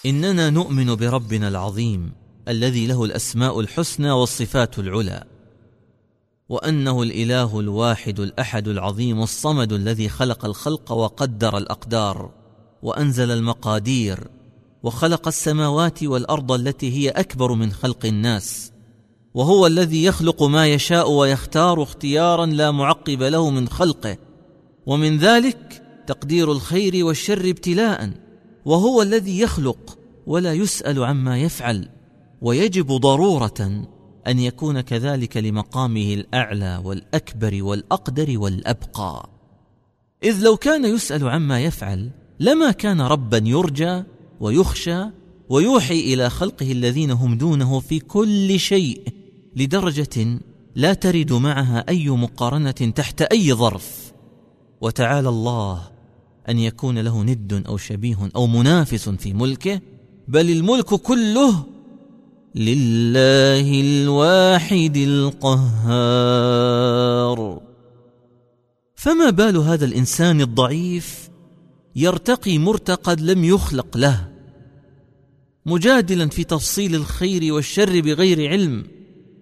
إننا 0.05 0.49
نؤمن 0.49 0.95
بربنا 0.95 1.47
العظيم 1.47 2.13
الذي 2.47 2.87
له 2.87 3.03
الأسماء 3.03 3.59
الحسنى 3.59 4.11
والصفات 4.11 4.79
العلى. 4.79 5.34
وأنه 6.49 7.03
الإله 7.03 7.59
الواحد 7.59 8.19
الأحد 8.19 8.67
العظيم 8.67 9.21
الصمد 9.21 9.73
الذي 9.73 10.09
خلق 10.09 10.45
الخلق 10.45 10.91
وقدر 10.91 11.57
الأقدار 11.57 12.31
وأنزل 12.83 13.31
المقادير 13.31 14.27
وخلق 14.83 15.27
السماوات 15.27 16.03
والأرض 16.03 16.51
التي 16.51 16.91
هي 16.91 17.09
أكبر 17.09 17.53
من 17.53 17.71
خلق 17.71 18.05
الناس 18.05 18.71
وهو 19.33 19.67
الذي 19.67 20.03
يخلق 20.03 20.43
ما 20.43 20.67
يشاء 20.67 21.11
ويختار 21.11 21.83
اختيارا 21.83 22.45
لا 22.45 22.71
معقب 22.71 23.23
له 23.23 23.49
من 23.49 23.67
خلقه 23.67 24.17
ومن 24.85 25.17
ذلك 25.17 25.83
تقدير 26.07 26.51
الخير 26.51 27.05
والشر 27.05 27.49
ابتلاء 27.49 28.11
وهو 28.65 29.01
الذي 29.01 29.39
يخلق 29.39 29.97
ولا 30.27 30.53
يسأل 30.53 31.03
عما 31.03 31.37
يفعل 31.41 31.89
ويجب 32.41 32.87
ضرورة 32.87 33.87
أن 34.27 34.39
يكون 34.39 34.81
كذلك 34.81 35.37
لمقامه 35.37 36.13
الأعلى 36.13 36.81
والأكبر 36.83 37.63
والأقدر 37.63 38.39
والأبقى. 38.39 39.29
إذ 40.23 40.43
لو 40.43 40.57
كان 40.57 40.85
يسأل 40.85 41.29
عما 41.29 41.61
يفعل 41.61 42.11
لما 42.39 42.71
كان 42.71 43.01
ربا 43.01 43.41
يرجى 43.45 44.03
ويخشى 44.39 45.05
ويوحي 45.49 46.13
إلى 46.13 46.29
خلقه 46.29 46.71
الذين 46.71 47.11
هم 47.11 47.37
دونه 47.37 47.79
في 47.79 47.99
كل 47.99 48.59
شيء 48.59 49.01
لدرجة 49.55 50.39
لا 50.75 50.93
ترد 50.93 51.33
معها 51.33 51.85
أي 51.89 52.09
مقارنة 52.09 52.71
تحت 52.71 53.21
أي 53.21 53.53
ظرف. 53.53 54.13
وتعالى 54.81 55.29
الله 55.29 55.81
أن 56.49 56.59
يكون 56.59 56.99
له 56.99 57.23
ند 57.23 57.63
أو 57.67 57.77
شبيه 57.77 58.29
أو 58.35 58.47
منافس 58.47 59.09
في 59.09 59.33
ملكه 59.33 59.81
بل 60.27 60.49
الملك 60.51 60.85
كله 60.85 61.65
لله 62.55 63.81
الواحد 63.81 64.97
القهار. 64.97 66.45
فما 68.95 69.29
بال 69.29 69.57
هذا 69.57 69.85
الإنسان 69.85 70.41
الضعيف 70.41 71.29
يرتقي 71.95 72.57
مرتقد 72.57 73.21
لم 73.21 73.43
يخلق 73.43 73.97
له 73.97 74.27
مجادلا 75.65 76.29
في 76.29 76.43
تفصيل 76.43 76.95
الخير 76.95 77.53
والشر 77.53 78.01
بغير 78.01 78.49
علم 78.49 78.85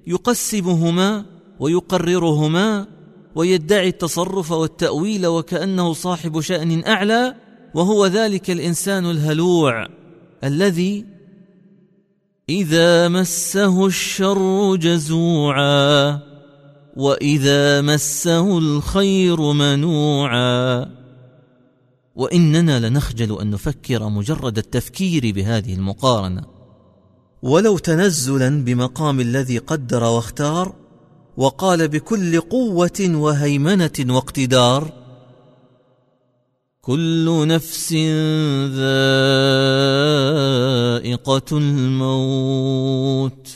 يقسمهما 0.07 1.25
ويقررهما 1.59 2.87
ويدعي 3.35 3.87
التصرف 3.87 4.51
والتأويل 4.51 5.27
وكأنه 5.27 5.93
صاحب 5.93 6.41
شأن 6.41 6.83
أعلى 6.83 7.35
وهو 7.75 8.05
ذلك 8.05 8.51
الإنسان 8.51 9.05
الهلوع 9.05 9.87
الذي 10.43 11.12
إذا 12.49 13.07
مسه 13.07 13.85
الشر 13.85 14.75
جزوعا 14.75 16.19
وإذا 16.97 17.81
مسه 17.81 18.57
الخير 18.57 19.41
منوعا 19.41 20.89
وإننا 22.15 22.89
لنخجل 22.89 23.39
أن 23.41 23.49
نفكر 23.49 24.09
مجرد 24.09 24.57
التفكير 24.57 25.31
بهذه 25.35 25.73
المقارنة. 25.73 26.43
ولو 27.43 27.77
تنزلا 27.77 28.63
بمقام 28.63 29.19
الذي 29.19 29.57
قدر 29.57 30.03
واختار 30.03 30.75
وقال 31.37 31.87
بكل 31.87 32.41
قوة 32.41 33.09
وهيمنة 33.09 34.05
واقتدار 34.09 35.02
كل 36.85 37.47
نفس 37.47 37.93
ذائقة 41.13 41.57
الموت. 41.57 43.47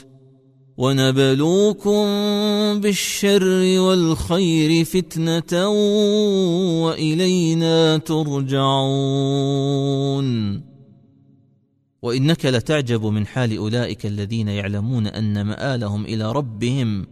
ونبلوكم 0.78 2.06
بالشر 2.82 3.80
والخير 3.80 4.86
فتنة 4.86 5.68
وإلينا 6.84 7.98
ترجعون. 7.98 8.58
وإنك 12.02 12.46
لتعجب 12.46 13.06
من 13.06 13.28
حال 13.28 13.58
أولئك 13.58 14.06
الذين 14.06 14.48
يعلمون 14.48 15.08
أن 15.08 15.42
مآلهم 15.46 16.06
إلى 16.06 16.32
ربهم 16.32 17.08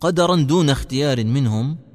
قدرا 0.00 0.36
دون 0.36 0.70
اختيار 0.70 1.24
منهم. 1.24 1.85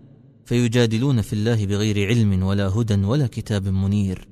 فيجادلون 0.51 1.21
في 1.21 1.33
الله 1.33 1.65
بغير 1.65 2.07
علم 2.07 2.43
ولا 2.43 2.67
هدى 2.67 3.05
ولا 3.05 3.27
كتاب 3.27 3.67
منير. 3.67 4.27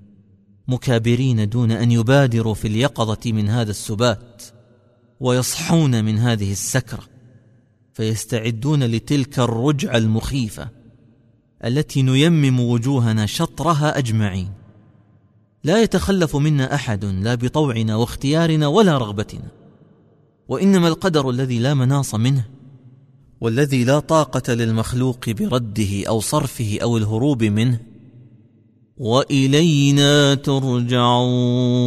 مكابرين 0.68 1.50
دون 1.50 1.72
أن 1.72 1.92
يبادروا 1.92 2.54
في 2.54 2.68
اليقظة 2.68 3.32
من 3.32 3.50
هذا 3.50 3.72
السبات 3.72 4.44
ويصحون 5.20 6.06
من 6.06 6.18
هذه 6.18 6.52
السكرة 6.52 7.04
فيستعدون 7.94 8.84
لتلك 8.84 9.40
الرجعة 9.40 9.98
المخيفة 9.98 10.70
التي 11.66 12.02
نيمم 12.02 12.60
وجوهنا 12.60 13.26
شطرها 13.26 13.98
أجمعين. 13.98 14.52
لا 15.64 15.84
يتخلف 15.84 16.36
منا 16.36 16.76
أحد 16.76 17.06
لا 17.06 17.36
بطوعنا 17.36 17.96
واختيارنا 17.96 18.68
ولا 18.68 18.98
رغبتنا 18.98 19.52
وإنما 20.48 20.88
القدر 20.88 21.30
الذي 21.30 21.60
لا 21.60 21.74
مناص 21.74 22.16
منه 22.16 22.44
والذي 23.42 23.84
لا 23.84 24.00
طاقة 24.00 24.54
للمخلوق 24.54 25.30
برده 25.30 26.08
أو 26.08 26.20
صرفه 26.20 26.78
أو 26.82 26.98
الهروب 26.98 27.44
منه. 27.44 27.80
وإلينا 28.98 30.36
ترجعون. 30.36 31.80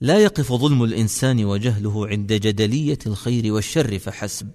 لا 0.00 0.18
يقف 0.18 0.52
ظلم 0.52 0.84
الإنسان 0.84 1.44
وجهله 1.44 2.06
عند 2.08 2.32
جدلية 2.32 2.98
الخير 3.06 3.52
والشر 3.52 3.98
فحسب 3.98 4.50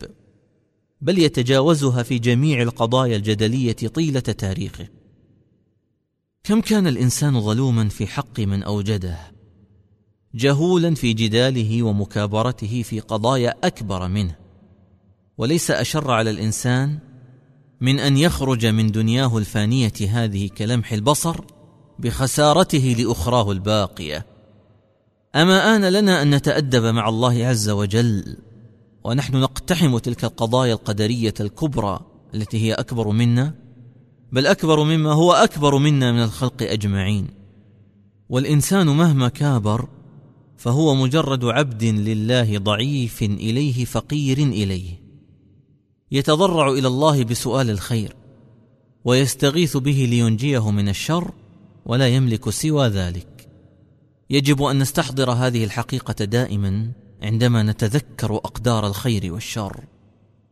بل 1.02 1.20
يتجاوزها 1.20 2.04
في 2.04 2.20
جميع 2.20 2.62
القضايا 2.62 3.16
الجدلية 3.18 3.74
طيلة 3.74 4.20
تاريخه. 4.20 4.88
كم 6.44 6.62
كان 6.62 6.88
الإنسان 6.88 7.42
ظلوما 7.42 7.90
في 7.90 8.08
حق 8.08 8.40
من 8.40 8.64
أوجده؟ 8.64 9.39
جهولا 10.36 10.96
في 10.96 11.14
جداله 11.14 11.84
ومكابرته 11.84 12.84
في 12.84 13.00
قضايا 13.00 13.54
أكبر 13.64 14.08
منه. 14.08 14.36
وليس 15.38 15.72
أشر 15.72 16.12
على 16.12 16.30
الإنسان 16.30 17.00
من 17.82 18.00
أن 18.00 18.18
يخرج 18.18 18.66
من 18.66 18.92
دنياه 18.92 19.38
الفانية 19.38 19.94
هذه 20.10 20.50
كلمح 20.58 20.94
البصر 20.94 21.42
بخسارته 22.00 22.96
لأخراه 23.00 23.52
الباقية. 23.52 24.26
أما 25.36 25.76
آن 25.76 25.86
لنا 25.86 26.22
أن 26.22 26.36
نتأدب 26.36 26.84
مع 26.84 27.10
الله 27.10 27.46
عز 27.46 27.70
وجل 27.70 28.38
ونحن 29.04 29.36
نقتحم 29.36 29.98
تلك 29.98 30.24
القضايا 30.24 30.74
القدرية 30.74 31.34
الكبرى 31.40 32.00
التي 32.34 32.58
هي 32.58 32.74
أكبر 32.74 33.10
منا 33.10 33.54
بل 34.32 34.48
أكبر 34.48 34.84
مما 34.84 35.14
هو 35.14 35.34
أكبر 35.34 35.78
منا 35.78 36.12
من 36.12 36.24
الخلق 36.24 36.62
أجمعين. 36.62 37.28
والإنسان 38.30 38.88
مهما 38.88 39.28
كابر 39.28 39.88
فهو 40.60 40.96
مجرد 40.96 41.46
عبد 41.46 41.84
لله 41.84 42.58
ضعيف 42.58 43.24
إليه 43.24 43.86
فقير 43.86 44.38
إليه. 44.38 45.02
يتضرع 46.12 46.72
إلى 46.72 46.88
الله 46.88 47.24
بسؤال 47.24 47.70
الخير 47.70 48.16
ويستغيث 49.06 49.78
به 49.78 50.08
لينجيه 50.10 50.72
من 50.72 50.90
الشر 50.90 51.32
ولا 51.86 52.08
يملك 52.08 52.50
سوى 52.50 52.88
ذلك. 52.88 53.50
يجب 54.30 54.64
أن 54.64 54.80
نستحضر 54.80 55.32
هذه 55.32 55.64
الحقيقة 55.64 56.26
دائما 56.26 56.92
عندما 57.24 57.64
نتذكر 57.64 58.36
أقدار 58.36 58.88
الخير 58.88 59.34
والشر 59.34 59.84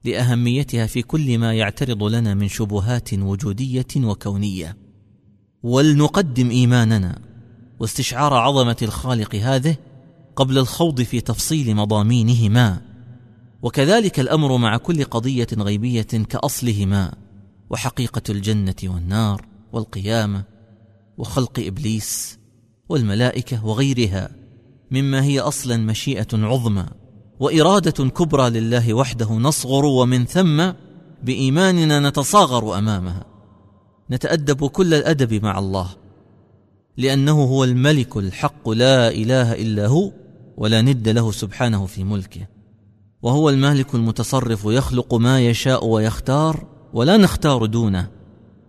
لأهميتها 0.04 0.86
في 0.88 1.02
كل 1.02 1.38
ما 1.38 1.54
يعترض 1.54 2.04
لنا 2.04 2.34
من 2.34 2.48
شبهات 2.48 3.14
وجودية 3.14 3.88
وكونية. 3.98 4.78
ولنقدم 5.64 6.50
إيماننا 6.50 7.22
واستشعار 7.80 8.34
عظمة 8.34 8.78
الخالق 8.82 9.36
هذه 9.36 9.76
قبل 10.38 10.58
الخوض 10.58 11.02
في 11.02 11.22
تفصيل 11.22 11.76
مضامينهما. 11.76 12.82
وكذلك 13.62 14.20
الأمر 14.20 14.58
مع 14.58 14.78
كل 14.78 15.04
قضية 15.04 15.48
غيبية 15.58 16.02
كأصلهما. 16.02 17.14
وحقيقة 17.70 18.22
الجنة 18.30 18.76
والنار 18.84 19.46
والقيامة 19.74 20.44
وخلق 21.18 21.60
إبليس 21.60 22.40
والملائكة 22.90 23.66
وغيرها. 23.66 24.30
مما 24.92 25.24
هي 25.24 25.40
أصلا 25.40 25.78
مشيئة 25.78 26.28
عظمى 26.34 26.86
وإرادة 27.40 28.10
كبرى 28.10 28.50
لله 28.50 28.94
وحده 28.94 29.34
نصغر 29.34 29.86
ومن 29.86 30.26
ثم 30.26 30.72
بإيماننا 31.24 32.10
نتصاغر 32.10 32.78
أمامها. 32.78 33.26
نتأدب 34.12 34.66
كل 34.66 34.94
الأدب 34.94 35.44
مع 35.44 35.60
الله 35.60 35.90
لأنه 36.98 37.44
هو 37.44 37.64
الملك 37.64 38.18
الحق 38.18 38.70
لا 38.70 39.10
إله 39.12 39.54
إلا 39.54 39.88
هو 39.88 40.12
ولا 40.58 40.82
ند 40.82 41.10
له 41.10 41.32
سبحانه 41.32 41.86
في 41.86 42.04
ملكه. 42.04 42.48
وهو 43.22 43.50
المالك 43.50 43.96
المتصرف 43.96 44.66
يخلق 44.66 45.14
ما 45.14 45.42
يشاء 45.42 45.86
ويختار 45.86 46.66
ولا 46.94 47.18
نختار 47.18 47.66
دونه. 47.66 48.08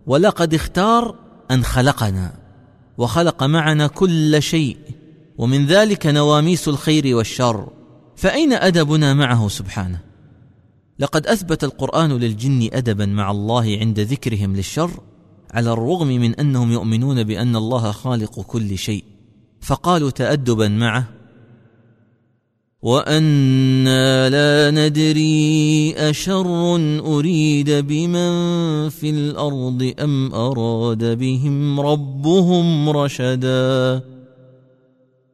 ولقد 0.07 0.53
اختار 0.53 1.15
أن 1.51 1.63
خلقنا 1.63 2.33
وخلق 2.97 3.43
معنا 3.43 3.87
كل 3.87 4.41
شيء 4.41 4.77
ومن 5.37 5.65
ذلك 5.65 6.05
نواميس 6.05 6.67
الخير 6.67 7.15
والشر. 7.15 7.69
فأين 8.15 8.53
أدبنا 8.53 9.13
معه 9.13 9.47
سبحانه؟ 9.47 9.99
لقد 10.99 11.27
أثبت 11.27 11.63
القرآن 11.63 12.11
للجن 12.11 12.69
أدبا 12.73 13.05
مع 13.05 13.31
الله 13.31 13.77
عند 13.79 13.99
ذكرهم 13.99 14.55
للشر 14.55 14.91
على 15.51 15.73
الرغم 15.73 16.07
من 16.07 16.35
أنهم 16.35 16.71
يؤمنون 16.71 17.23
بأن 17.23 17.55
الله 17.55 17.91
خالق 17.91 18.41
كل 18.41 18.77
شيء. 18.77 19.03
فقالوا 19.61 20.09
تأدبا 20.09 20.67
معه 20.67 21.18
وأنا 22.81 24.29
لا 24.29 24.71
ندري 24.71 25.93
اشر 25.97 26.75
اريد 26.99 27.69
بمن 27.69 28.89
في 28.89 29.09
الأرض 29.09 29.93
ام 29.99 30.33
اراد 30.33 31.17
بهم 31.17 31.79
ربهم 31.79 32.89
رشدا. 32.89 34.01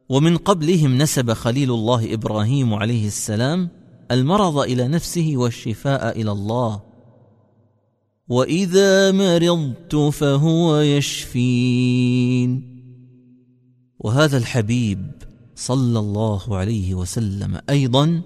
ومن 0.08 0.36
قبلهم 0.36 0.98
نسب 0.98 1.32
خليل 1.32 1.70
الله 1.70 2.14
إبراهيم 2.14 2.74
عليه 2.74 3.06
السلام 3.06 3.68
المرض 4.10 4.58
إلى 4.58 4.88
نفسه 4.88 5.32
والشفاء 5.36 6.20
إلى 6.20 6.32
الله. 6.32 6.82
واذا 8.28 9.12
مرضت 9.12 9.96
فهو 9.96 10.76
يشفين. 10.76 12.76
وهذا 13.98 14.36
الحبيب 14.36 15.25
صلى 15.56 15.98
الله 15.98 16.56
عليه 16.56 16.94
وسلم 16.94 17.60
أيضا 17.70 18.22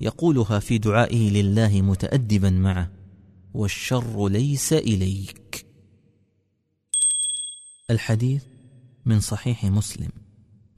يقولها 0.00 0.58
في 0.58 0.78
دعائه 0.78 1.30
لله 1.30 1.82
متأدبا 1.82 2.50
معه 2.50 2.90
والشر 3.54 4.28
ليس 4.28 4.72
إليك. 4.72 5.66
الحديث 7.90 8.44
من 9.06 9.20
صحيح 9.20 9.64
مسلم 9.64 10.10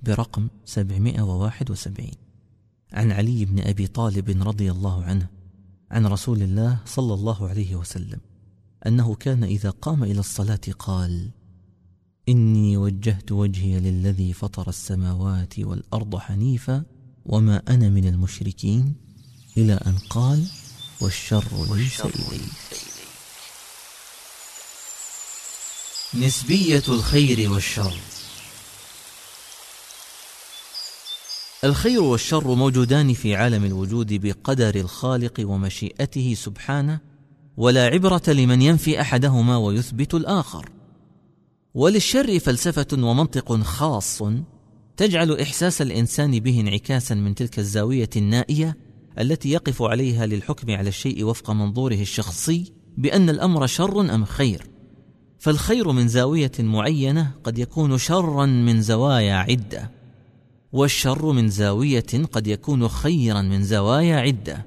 برقم 0.03 0.49
771 0.65 2.11
عن 2.93 3.13
علي 3.13 3.45
بن 3.45 3.61
أبي 3.61 3.87
طالب 3.87 4.43
رضي 4.49 4.71
الله 4.71 5.05
عنه 5.05 5.29
عن 5.91 6.07
رسول 6.07 6.43
الله 6.43 6.79
صلى 6.85 7.15
الله 7.15 7.49
عليه 7.49 7.77
وسلم 7.77 8.21
أنه 8.87 9.15
كان 9.15 9.45
إذا 9.45 9.71
قام 9.71 10.05
إلى 10.05 10.21
الصلاة 10.21 10.61
قال 10.79 11.31
إني 12.29 12.77
وجهت 12.77 13.33
وجهي 13.33 13.81
للذي 13.81 14.33
فطر 14.33 14.69
السماوات 14.69 15.59
والأرض 15.59 16.17
حنيفا 16.17 16.85
وما 17.27 17.63
أنا 17.69 17.89
من 17.89 18.07
المشركين 18.07 18.95
إلى 19.57 19.73
أن 19.73 19.99
قال 20.11 20.47
والشر 21.01 21.75
ليس 21.75 22.01
إليك. 22.01 22.41
نسبية 26.15 26.83
الخير 26.89 27.51
والشر. 27.51 27.95
الخير 31.65 32.03
والشر 32.03 32.55
موجودان 32.55 33.15
في 33.15 33.37
عالم 33.37 33.65
الوجود 33.65 34.13
بقدر 34.13 34.75
الخالق 34.75 35.41
ومشيئته 35.41 36.35
سبحانه 36.35 37.01
ولا 37.57 37.85
عبرة 37.87 38.23
لمن 38.29 38.63
ينفي 38.63 39.01
أحدهما 39.01 39.57
ويثبت 39.57 40.15
الآخر. 40.15 40.80
وللشر 41.75 42.39
فلسفة 42.39 42.87
ومنطق 42.93 43.61
خاص 43.61 44.23
تجعل 44.97 45.41
إحساس 45.41 45.83
الإنسان 45.83 46.41
به 46.41 46.61
انعكاسا 46.61 47.15
من 47.15 47.35
تلك 47.35 47.59
الزاوية 47.59 48.11
النائية 48.17 48.77
التي 49.19 49.51
يقف 49.51 49.83
عليها 49.83 50.27
للحكم 50.27 50.71
على 50.71 50.89
الشيء 50.89 51.25
وفق 51.25 51.51
منظوره 51.51 51.95
الشخصي 51.95 52.73
بأن 52.97 53.31
الأمر 53.31 53.67
شر 53.67 54.01
أم 54.15 54.25
خير. 54.25 54.67
فالخير 55.39 55.93
من 55.93 56.09
زاوية 56.09 56.53
معينة 56.59 57.31
قد 57.45 57.59
يكون 57.59 57.99
شرا 57.99 58.47
من 58.47 58.83
زوايا 58.83 59.35
عدة 59.35 59.91
والشر 60.73 61.33
من 61.33 61.49
زاوية 61.49 62.07
قد 62.33 62.47
يكون 62.47 62.89
خيرا 62.89 63.43
من 63.43 63.63
زوايا 63.63 64.17
عدة. 64.17 64.67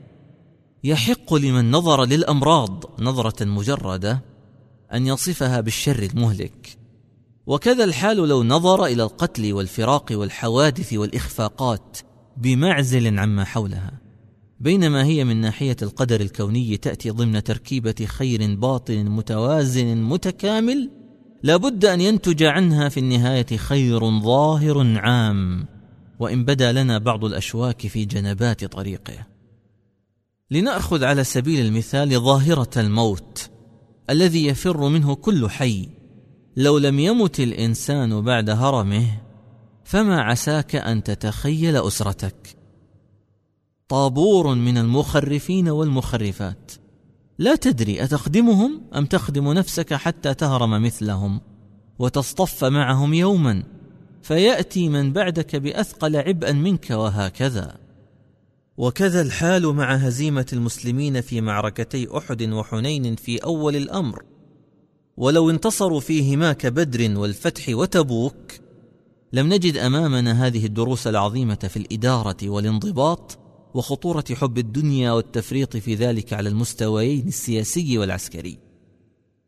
يحق 0.83 1.33
لمن 1.33 1.71
نظر 1.71 2.05
للأمراض 2.05 3.01
نظرة 3.01 3.45
مجردة 3.45 4.23
أن 4.93 5.07
يصفها 5.07 5.61
بالشر 5.61 6.03
المهلك. 6.03 6.82
وكذا 7.45 7.83
الحال 7.83 8.17
لو 8.17 8.43
نظر 8.43 8.85
إلى 8.85 9.03
القتل 9.03 9.53
والفراق 9.53 10.05
والحوادث 10.11 10.93
والإخفاقات 10.93 11.97
بمعزل 12.37 13.19
عما 13.19 13.43
حولها. 13.43 14.01
بينما 14.59 15.05
هي 15.05 15.23
من 15.23 15.41
ناحية 15.41 15.75
القدر 15.81 16.21
الكوني 16.21 16.77
تأتي 16.77 17.09
ضمن 17.09 17.43
تركيبة 17.43 18.05
خير 18.05 18.55
باطن 18.55 19.05
متوازن 19.05 19.97
متكامل 19.97 20.89
لابد 21.43 21.85
أن 21.85 22.01
ينتج 22.01 22.43
عنها 22.43 22.89
في 22.89 22.99
النهاية 22.99 23.57
خير 23.57 24.19
ظاهر 24.19 24.99
عام 24.99 25.65
وإن 26.19 26.45
بدا 26.45 26.71
لنا 26.71 26.97
بعض 26.97 27.25
الأشواك 27.25 27.87
في 27.87 28.05
جنبات 28.05 28.65
طريقه. 28.65 29.27
لنأخذ 30.51 31.03
على 31.03 31.23
سبيل 31.23 31.65
المثال 31.65 32.19
ظاهرة 32.21 32.79
الموت 32.79 33.49
الذي 34.09 34.45
يفر 34.45 34.89
منه 34.89 35.15
كل 35.15 35.49
حي 35.49 35.89
لو 36.57 36.77
لم 36.77 36.99
يمت 36.99 37.39
الإنسان 37.39 38.21
بعد 38.21 38.49
هرمه 38.49 39.05
فما 39.83 40.21
عساك 40.21 40.75
أن 40.75 41.03
تتخيل 41.03 41.77
أسرتك؟ 41.77 42.57
طابور 43.87 44.55
من 44.55 44.77
المخرفين 44.77 45.69
والمخرفات. 45.69 46.71
لا 47.39 47.55
تدري 47.55 48.03
أتخدمهم 48.03 48.81
أم 48.95 49.05
تخدم 49.05 49.53
نفسك 49.53 49.93
حتى 49.93 50.33
تهرم 50.33 50.83
مثلهم 50.83 51.41
وتصطف 51.99 52.63
معهم 52.63 53.13
يوما 53.13 53.63
فيأتي 54.21 54.89
من 54.89 55.13
بعدك 55.13 55.55
بأثقل 55.55 56.15
عبئا 56.15 56.51
منك 56.51 56.89
وهكذا. 56.89 57.77
وكذا 58.77 59.21
الحال 59.21 59.67
مع 59.67 59.93
هزيمة 59.93 60.45
المسلمين 60.53 61.21
في 61.21 61.41
معركتي 61.41 62.17
أحد 62.17 62.43
وحنين 62.43 63.15
في 63.15 63.37
أول 63.37 63.75
الأمر. 63.75 64.32
ولو 65.17 65.49
انتصروا 65.49 65.99
فيهما 65.99 66.53
كبدر 66.53 67.19
والفتح 67.19 67.69
وتبوك 67.69 68.53
لم 69.33 69.53
نجد 69.53 69.77
أمامنا 69.77 70.47
هذه 70.47 70.65
الدروس 70.65 71.07
العظيمة 71.07 71.55
في 71.55 71.77
الإدارة 71.77 72.37
والانضباط 72.43 73.39
وخطورة 73.73 74.23
حب 74.31 74.57
الدنيا 74.57 75.11
والتفريط 75.11 75.77
في 75.77 75.95
ذلك 75.95 76.33
على 76.33 76.49
المستويين 76.49 77.27
السياسي 77.27 77.97
والعسكري. 77.97 78.57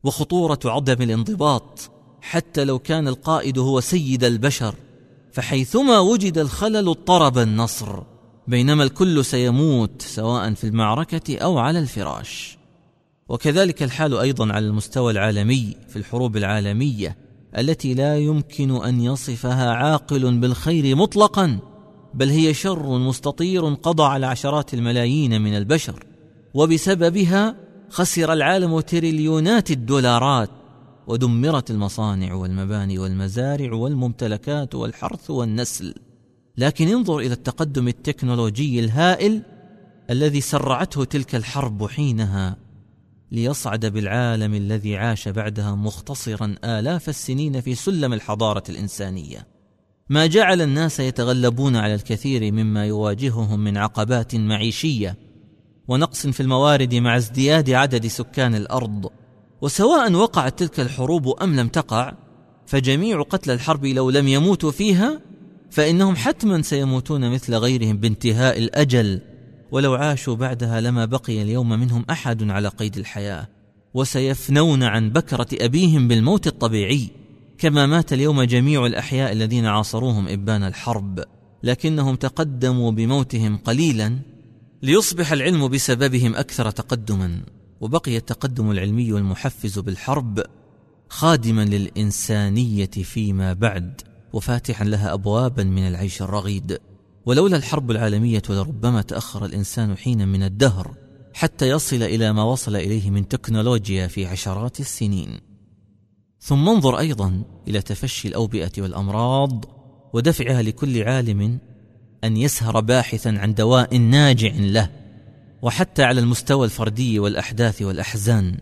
وخطورة 0.04 0.60
عدم 0.66 1.02
الانضباط 1.02 1.92
حتى 2.22 2.64
لو 2.64 2.80
كان 2.80 3.08
القائد 3.08 3.60
هو 3.60 3.80
سيد 3.80 4.24
البشر 4.24 4.76
فحيثما 5.32 6.00
وجد 6.00 6.38
الخلل 6.38 6.88
اضطرب 6.88 7.38
النصر 7.38 8.04
بينما 8.48 8.84
الكل 8.84 9.26
سيموت 9.26 10.02
سواء 10.02 10.54
في 10.54 10.64
المعركة 10.64 11.38
أو 11.38 11.58
على 11.58 11.80
الفراش. 11.80 12.58
وكذلك 13.30 13.84
الحال 13.84 14.18
أيضا 14.18 14.54
على 14.54 14.68
المستوى 14.68 15.12
العالمي 15.12 15.76
في 15.88 15.96
الحروب 15.96 16.38
العالمية 16.38 17.18
التي 17.58 17.94
لا 17.94 18.18
يمكن 18.18 18.84
أن 18.84 19.02
يصفها 19.02 19.72
عاقل 19.72 20.40
بالخير 20.40 20.96
مطلقا 20.96 21.60
بل 22.14 22.30
هي 22.30 22.54
شر 22.54 22.98
مستطير 22.98 23.74
قضى 23.74 24.04
على 24.04 24.26
عشرات 24.26 24.74
الملايين 24.74 25.42
من 25.42 25.58
البشر 25.58 26.06
وبسببها 26.54 27.56
خسر 27.90 28.34
العالم 28.34 28.80
تريليونات 28.80 29.72
الدولارات 29.72 30.50
ودمرت 31.08 31.72
المصانع 31.72 32.34
والمباني 32.34 33.00
والمزارع 33.00 33.74
والممتلكات 33.74 34.76
والحرث 34.76 35.30
والنسل. 35.30 35.96
لكن 36.58 36.88
انظر 36.88 37.20
إلى 37.20 37.34
التقدم 37.34 37.88
التكنولوجي 37.88 38.80
الهائل 38.80 39.42
الذي 40.10 40.42
سرعته 40.42 41.04
تلك 41.04 41.36
الحرب 41.36 41.88
حينها. 41.88 42.65
ليصعد 43.32 43.86
بالعالم 43.86 44.54
الذي 44.54 44.98
عاش 44.98 45.28
بعدها 45.28 45.76
مختصرا 45.76 46.56
آلاف 46.64 47.10
السنين 47.10 47.62
في 47.62 47.76
سلم 47.76 48.14
الحضارة 48.14 48.64
الإنسانية. 48.70 49.48
ما 50.10 50.26
جعل 50.26 50.62
الناس 50.62 51.00
يتغلبون 51.00 51.76
على 51.76 51.96
الكثير 51.96 52.52
مما 52.52 52.86
يواجههم 52.86 53.60
من 53.60 53.78
عقبات 53.78 54.36
معيشية 54.36 55.18
ونقص 55.88 56.28
في 56.28 56.40
الموارد 56.40 56.96
مع 56.96 57.18
ازدياد 57.18 57.70
عدد 57.70 58.08
سكان 58.08 58.56
الأرض. 58.56 59.10
وسواء 59.62 60.14
وقعت 60.14 60.60
تلك 60.60 60.80
الحروب 60.80 61.28
أم 61.44 61.56
لم 61.56 61.68
تقع 61.68 62.14
فجميع 62.66 63.22
قتلى 63.22 63.54
الحرب 63.54 63.86
لو 63.86 64.10
لم 64.10 64.28
يموتوا 64.28 64.72
فيها 64.72 65.22
فإنهم 65.70 66.16
حتما 66.16 66.62
سيموتون 66.62 67.30
مثل 67.30 67.56
غيرهم 67.56 67.98
بانتهاء 67.98 68.60
الأجل. 68.60 69.22
ولو 69.76 69.94
عاشوا 69.96 70.36
بعدها 70.36 70.82
لما 70.82 71.06
بقي 71.06 71.42
اليوم 71.42 71.70
منهم 71.70 72.06
أحد 72.10 72.50
على 72.50 72.68
قيد 72.68 72.98
الحياة. 72.98 73.48
وسيفنون 73.94 74.84
عن 74.84 75.10
بكرة 75.10 75.48
أبيهم 75.54 76.08
بالموت 76.08 76.48
الطبيعي. 76.48 77.10
كما 77.58 77.86
مات 77.86 78.14
اليوم 78.14 78.44
جميع 78.44 78.86
الأحياء 78.86 79.32
الذين 79.32 79.66
عاصروهم 79.66 80.28
إبان 80.28 80.64
الحرب. 80.64 81.24
لكنهم 81.64 82.16
تقدموا 82.16 82.92
بموتهم 82.92 83.58
قليلا 83.58 84.20
ليصبح 84.84 85.32
العلم 85.32 85.68
بسببهم 85.68 86.36
أكثر 86.36 86.72
تقدما. 86.72 87.42
وبقي 87.82 88.18
التقدم 88.18 88.72
العلمي 88.72 89.10
المحفز 89.10 89.80
بالحرب 89.80 90.44
خادما 91.10 91.66
للإنسانية 91.66 92.86
فيما 92.86 93.54
بعد. 93.54 94.02
وفاتحا 94.34 94.86
لها 94.86 95.14
ابوابا 95.14 95.64
من 95.64 95.88
العيش 95.88 96.22
الرغيد. 96.22 96.80
ولولا 97.26 97.58
الحرب 97.58 97.92
العالمية 97.92 98.42
لربما 98.50 99.02
تأخر 99.02 99.46
الإنسان 99.46 99.98
حينا 99.98 100.26
من 100.26 100.44
الدهر 100.44 100.96
حتى 101.34 101.70
يصل 101.70 102.04
إلى 102.04 102.34
ما 102.34 102.44
وصل 102.44 102.76
إليه 102.76 103.10
من 103.10 103.28
تكنولوجيا 103.28 104.08
في 104.08 104.26
عشرات 104.26 104.80
السنين. 104.80 105.40
ثم 106.40 106.70
انظر 106.70 107.00
أيضا 107.00 107.44
إلى 107.68 107.82
تفشي 107.82 108.28
الأوبئة 108.28 108.72
والأمراض 108.78 109.66
ودفعها 110.14 110.62
لكل 110.62 111.04
عالم 111.04 111.60
أن 112.24 112.38
يسهر 112.38 112.80
باحثا 112.80 113.30
عن 113.30 113.54
دواء 113.54 113.98
ناجع 113.98 114.52
له 114.56 114.90
وحتى 115.62 116.04
على 116.04 116.20
المستوى 116.20 116.66
الفردي 116.66 117.20
والأحداث 117.20 117.82
والأحزان. 117.82 118.58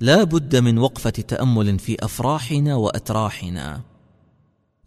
لا 0.00 0.24
بد 0.24 0.56
من 0.56 0.78
وقفة 0.78 1.10
تأمل 1.10 1.78
في 1.78 1.96
أفراحنا 2.00 2.74
وأتراحنا. 2.74 3.93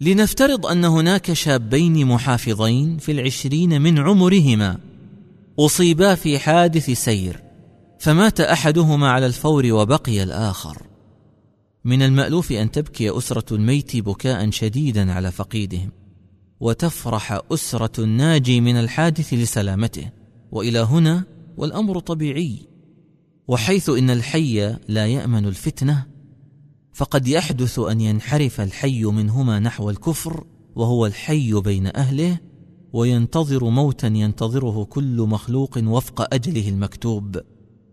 لنفترض 0.01 0.65
أن 0.65 0.85
هناك 0.85 1.33
شابين 1.33 2.05
محافظين 2.05 2.97
في 2.97 3.11
العشرين 3.11 3.81
من 3.81 3.97
عمرهما. 3.97 4.77
أصيبا 5.59 6.15
في 6.15 6.39
حادث 6.39 6.89
سير 6.89 7.43
فمات 7.99 8.41
أحدهما 8.41 9.11
على 9.11 9.25
الفور 9.25 9.73
وبقي 9.73 10.23
الآخر. 10.23 10.81
من 11.85 12.01
المألوف 12.01 12.51
أن 12.51 12.71
تبكي 12.71 13.17
أسرة 13.17 13.55
الميت 13.55 13.97
بكاء 13.97 14.49
شديدا 14.49 15.11
على 15.13 15.31
فقيدهم 15.31 15.91
وتفرح 16.59 17.39
أسرة 17.51 18.03
الناجي 18.03 18.61
من 18.61 18.75
الحادث 18.75 19.33
لسلامته. 19.33 20.09
وإلى 20.51 20.79
هنا 20.79 21.23
والأمر 21.57 21.99
طبيعي 21.99 22.67
وحيث 23.47 23.89
إن 23.89 24.09
الحي 24.09 24.75
لا 24.87 25.07
يأمن 25.07 25.45
الفتنة. 25.45 26.16
فقد 26.97 27.27
يحدث 27.27 27.79
أن 27.79 28.01
ينحرف 28.01 28.61
الحي 28.61 29.03
منهما 29.03 29.59
نحو 29.59 29.89
الكفر 29.89 30.43
وهو 30.75 31.05
الحي 31.05 31.53
بين 31.53 31.87
أهله 31.87 32.37
وينتظر 32.93 33.69
موتا 33.69 34.07
ينتظره 34.07 34.83
كل 34.83 35.21
مخلوق 35.21 35.77
وفق 35.83 36.33
أجله 36.33 36.69
المكتوب 36.69 37.41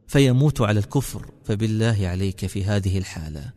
فيموت 0.06 0.60
على 0.60 0.80
الكفر 0.80 1.26
فبالله 1.42 1.96
عليك 2.08 2.46
في 2.46 2.64
هذه 2.64 2.98
الحالة. 2.98 3.52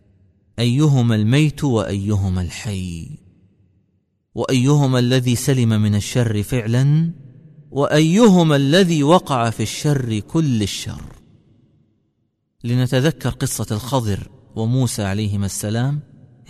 أيهما 0.59 1.15
الميت 1.15 1.63
وأيهما 1.63 2.41
الحي. 2.41 3.09
وأيهما 4.35 4.99
الذي 4.99 5.35
سلم 5.35 5.69
من 5.69 5.95
الشر 5.95 6.43
فعلا 6.43 7.11
وأيهما 7.71 8.55
الذي 8.55 9.03
وقع 9.03 9.49
في 9.49 9.63
الشر 9.63 10.19
كل 10.19 10.63
الشر. 10.63 11.01
لنتذكر 12.63 13.29
قصة 13.29 13.67
الخضر 13.71 14.36
وموسى 14.57 15.03
عليهما 15.03 15.45
السلام 15.45 15.99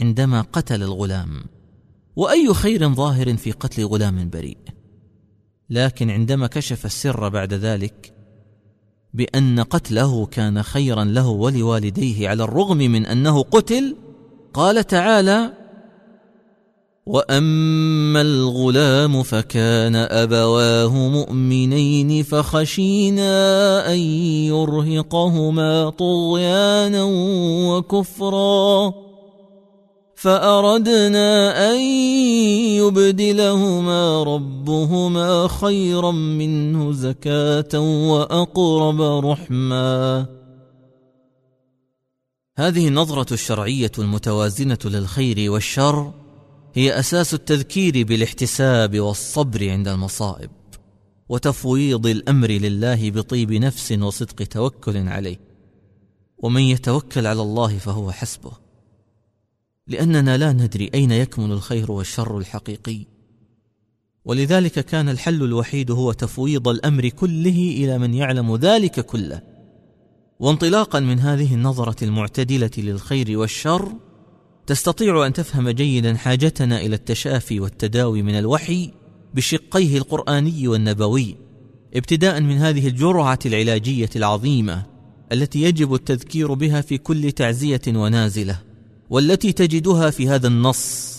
عندما 0.02 0.42
قتل 0.42 0.84
الغلام. 0.84 1.44
وأي 2.16 2.54
خير 2.54 2.94
ظاهر 2.94 3.38
في 3.38 3.52
قتل 3.52 3.86
غلام 3.86 4.30
بريء. 4.30 4.58
لكن 5.70 6.10
عندما 6.10 6.48
كشف 6.48 6.86
السر 6.86 7.30
بعد 7.30 7.54
ذلك 7.54 8.14
بأن 9.14 9.60
قتله 9.60 10.26
كان 10.26 10.64
خيرا 10.64 11.04
له 11.04 11.28
ولوالديه 11.28 12.30
على 12.30 12.44
الرغم 12.44 12.78
من 12.78 13.06
أنه 13.06 13.44
قتل 13.44 13.96
قال 14.54 14.88
تعالى 14.88 15.54
واما 17.08 18.22
الغلام 18.22 19.24
فكان 19.24 19.96
ابواه 19.96 21.08
مؤمنين 21.08 22.24
فخشينا 22.24 23.94
ان 23.94 24.00
يرهقهما 24.52 25.90
طغيانا 25.90 27.04
وكفرا 27.70 28.94
فاردنا 30.16 31.72
ان 31.72 31.80
يبدلهما 32.76 34.24
ربهما 34.24 35.48
خيرا 35.48 36.12
منه 36.12 36.92
زكاه 36.92 37.80
واقرب 38.10 39.02
رحما 39.02 40.26
هذه 42.58 42.88
النظرة 42.88 43.34
الشرعية 43.34 43.92
المتوازنة 44.00 44.80
للخير 44.86 45.52
والشر 45.52 46.12
هي 46.78 47.00
أساس 47.00 47.34
التذكير 47.34 48.04
بالاحتساب 48.04 49.00
والصبر 49.00 49.70
عند 49.70 49.88
المصائب 49.88 50.50
وتفويض 51.30 52.08
الأمر 52.08 52.48
لله 52.48 53.12
بطيب 53.12 53.52
نفس 53.52 53.92
وصدق 53.92 54.44
توكل 54.44 55.08
عليه. 55.08 55.40
ومن 56.38 56.62
يتوكل 56.62 57.28
على 57.28 57.42
الله 57.42 57.78
فهو 57.78 58.12
حسبه. 58.12 58.52
لأننا 59.88 60.38
لا 60.38 60.52
ندري 60.54 60.90
أين 60.94 61.12
يكمن 61.12 61.52
الخير 61.52 61.92
والشر 61.92 62.38
الحقيقي. 62.38 63.06
ولذلك 64.26 64.80
كان 64.80 65.10
الحل 65.10 65.44
الوحيد 65.44 65.92
هو 65.92 66.12
تفويض 66.12 66.68
الأمر 66.68 67.10
كله 67.10 67.76
إلى 67.78 67.98
من 67.98 68.14
يعلم 68.14 68.56
ذلك 68.56 69.00
كله. 69.00 69.42
وانطلاقا 70.40 71.00
من 71.00 71.20
هذه 71.20 71.54
النظرة 71.54 72.04
المعتدلة 72.04 72.72
للخير 72.78 73.38
والشر 73.38 73.94
تستطيع 74.68 75.26
أن 75.26 75.34
تفهم 75.34 75.70
جيدا 75.70 76.16
حاجتنا 76.16 76.80
إلى 76.80 76.96
التشافي 76.96 77.60
والتداوي 77.60 78.22
من 78.22 78.40
الوحي 78.40 78.92
بشقيه 79.34 79.98
القرآني 79.98 80.68
والنبوي 80.68 81.36
ابتداء 81.96 82.42
من 82.42 82.58
هذه 82.58 82.88
الجرعة 82.88 83.40
العلاجية 83.46 84.10
العظيمة 84.16 84.86
التي 85.32 85.62
يجب 85.62 85.94
التذكير 85.94 86.54
بها 86.54 86.82
في 86.82 86.98
كل 86.98 87.32
تعزية 87.32 87.82
ونازلة 87.88 88.60
والتي 89.10 89.52
تجدها 89.52 90.10
في 90.10 90.30
هذا 90.30 90.48
النص 90.48 91.18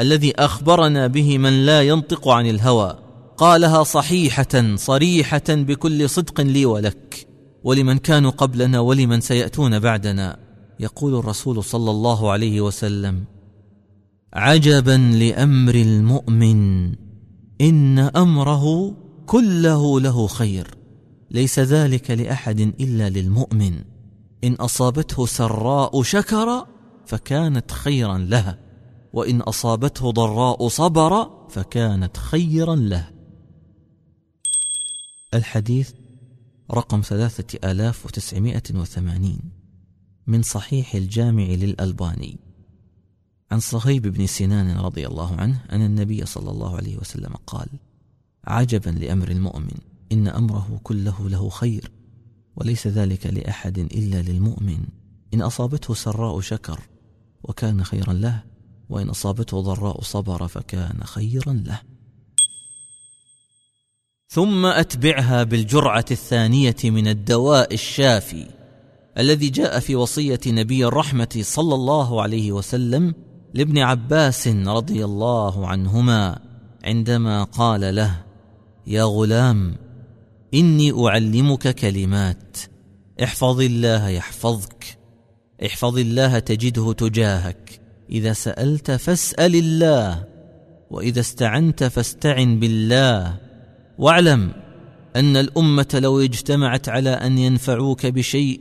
الذي 0.00 0.32
أخبرنا 0.36 1.06
به 1.06 1.38
من 1.38 1.66
لا 1.66 1.82
ينطق 1.82 2.28
عن 2.28 2.46
الهوى 2.46 2.98
قالها 3.36 3.82
صحيحة 3.82 4.76
صريحة 4.76 5.42
بكل 5.48 6.10
صدق 6.10 6.40
لي 6.40 6.66
ولك 6.66 7.26
ولمن 7.64 7.98
كانوا 7.98 8.30
قبلنا 8.30 8.80
ولمن 8.80 9.20
سيأتون 9.20 9.78
بعدنا. 9.78 10.49
يقول 10.80 11.14
الرسول 11.14 11.64
صلى 11.64 11.90
الله 11.90 12.30
عليه 12.30 12.60
وسلم 12.60 13.24
عجبا 14.32 14.98
لأمر 15.18 15.74
المؤمن 15.74 16.88
إن 17.60 17.98
أمره 17.98 18.96
كله 19.26 20.00
له 20.00 20.26
خير 20.26 20.74
ليس 21.30 21.58
ذلك 21.58 22.10
لأحد 22.10 22.60
إلا 22.60 23.10
للمؤمن 23.10 23.84
إن 24.44 24.52
أصابته 24.54 25.26
سراء 25.26 26.02
شكر 26.02 26.66
فكانت 27.06 27.70
خيرا 27.70 28.18
له 28.18 28.58
وإن 29.12 29.40
أصابته 29.40 30.10
ضراء 30.10 30.68
صبر 30.68 31.30
فكانت 31.48 32.16
خيرا 32.16 32.76
له. 32.76 33.10
الحديث 35.34 35.90
رقم 36.70 37.00
ثلاثة 37.00 37.70
آلاف 37.70 38.06
وتسعمائة 38.06 38.62
وثمانين. 38.74 39.59
من 40.30 40.42
صحيح 40.42 40.94
الجامع 40.94 41.44
للألباني. 41.44 42.38
عن 43.50 43.60
صهيب 43.60 44.06
بن 44.06 44.26
سنان 44.26 44.76
رضي 44.76 45.06
الله 45.06 45.36
عنه 45.36 45.64
أن 45.72 45.82
النبي 45.82 46.26
صلى 46.26 46.50
الله 46.50 46.76
عليه 46.76 46.96
وسلم 46.96 47.32
قال 47.46 47.68
عجبا 48.44 48.90
لأمر 48.90 49.30
المؤمن 49.30 49.76
إن 50.12 50.28
أمره 50.28 50.80
كله 50.82 51.28
له 51.28 51.48
خير 51.48 51.90
وليس 52.56 52.86
ذلك 52.86 53.26
لأحد 53.26 53.78
إلا 53.78 54.22
للمؤمن. 54.22 54.78
إن 55.34 55.42
أصابته 55.42 55.94
سراء 55.94 56.40
شكر 56.40 56.80
وكان 57.42 57.84
خيرا 57.84 58.12
له 58.12 58.42
وإن 58.88 59.08
أصابته 59.08 59.60
ضراء 59.60 60.02
صبر 60.02 60.48
فكان 60.48 61.04
خيرا 61.04 61.52
له. 61.52 61.80
ثم 64.28 64.66
أتبعها 64.66 65.42
بالجرعة 65.42 66.04
الثانية 66.10 66.76
من 66.84 67.08
الدواء 67.08 67.74
الشافي. 67.74 68.59
الذي 69.18 69.48
جاء 69.48 69.80
في 69.80 69.96
وصية 69.96 70.40
نبي 70.46 70.86
الرحمة 70.86 71.38
صلى 71.40 71.74
الله 71.74 72.22
عليه 72.22 72.52
وسلم 72.52 73.14
لابن 73.54 73.78
عباس 73.78 74.48
رضي 74.48 75.04
الله 75.04 75.66
عنهما 75.66 76.38
عندما 76.84 77.44
قال 77.44 77.94
له 77.94 78.22
يا 78.86 79.02
غلام 79.02 79.76
إني 80.54 81.06
أعلمك 81.06 81.74
كلمات 81.74 82.58
احفظ 83.22 83.60
الله 83.60 84.08
يحفظك 84.08 84.98
احفظ 85.66 85.98
الله 85.98 86.38
تجده 86.38 86.92
تجاهك 86.92 87.80
إذا 88.10 88.32
سألت 88.32 88.90
فاسأل 88.90 89.54
الله 89.56 90.24
وإذا 90.90 91.20
استعنت 91.20 91.84
فاستعن 91.84 92.60
بالله 92.60 93.36
واعلم 93.98 94.52
أن 95.16 95.36
الأمة 95.36 96.00
لو 96.02 96.20
اجتمعت 96.20 96.88
على 96.88 97.10
أن 97.10 97.38
ينفعوك 97.38 98.06
بشيء 98.06 98.60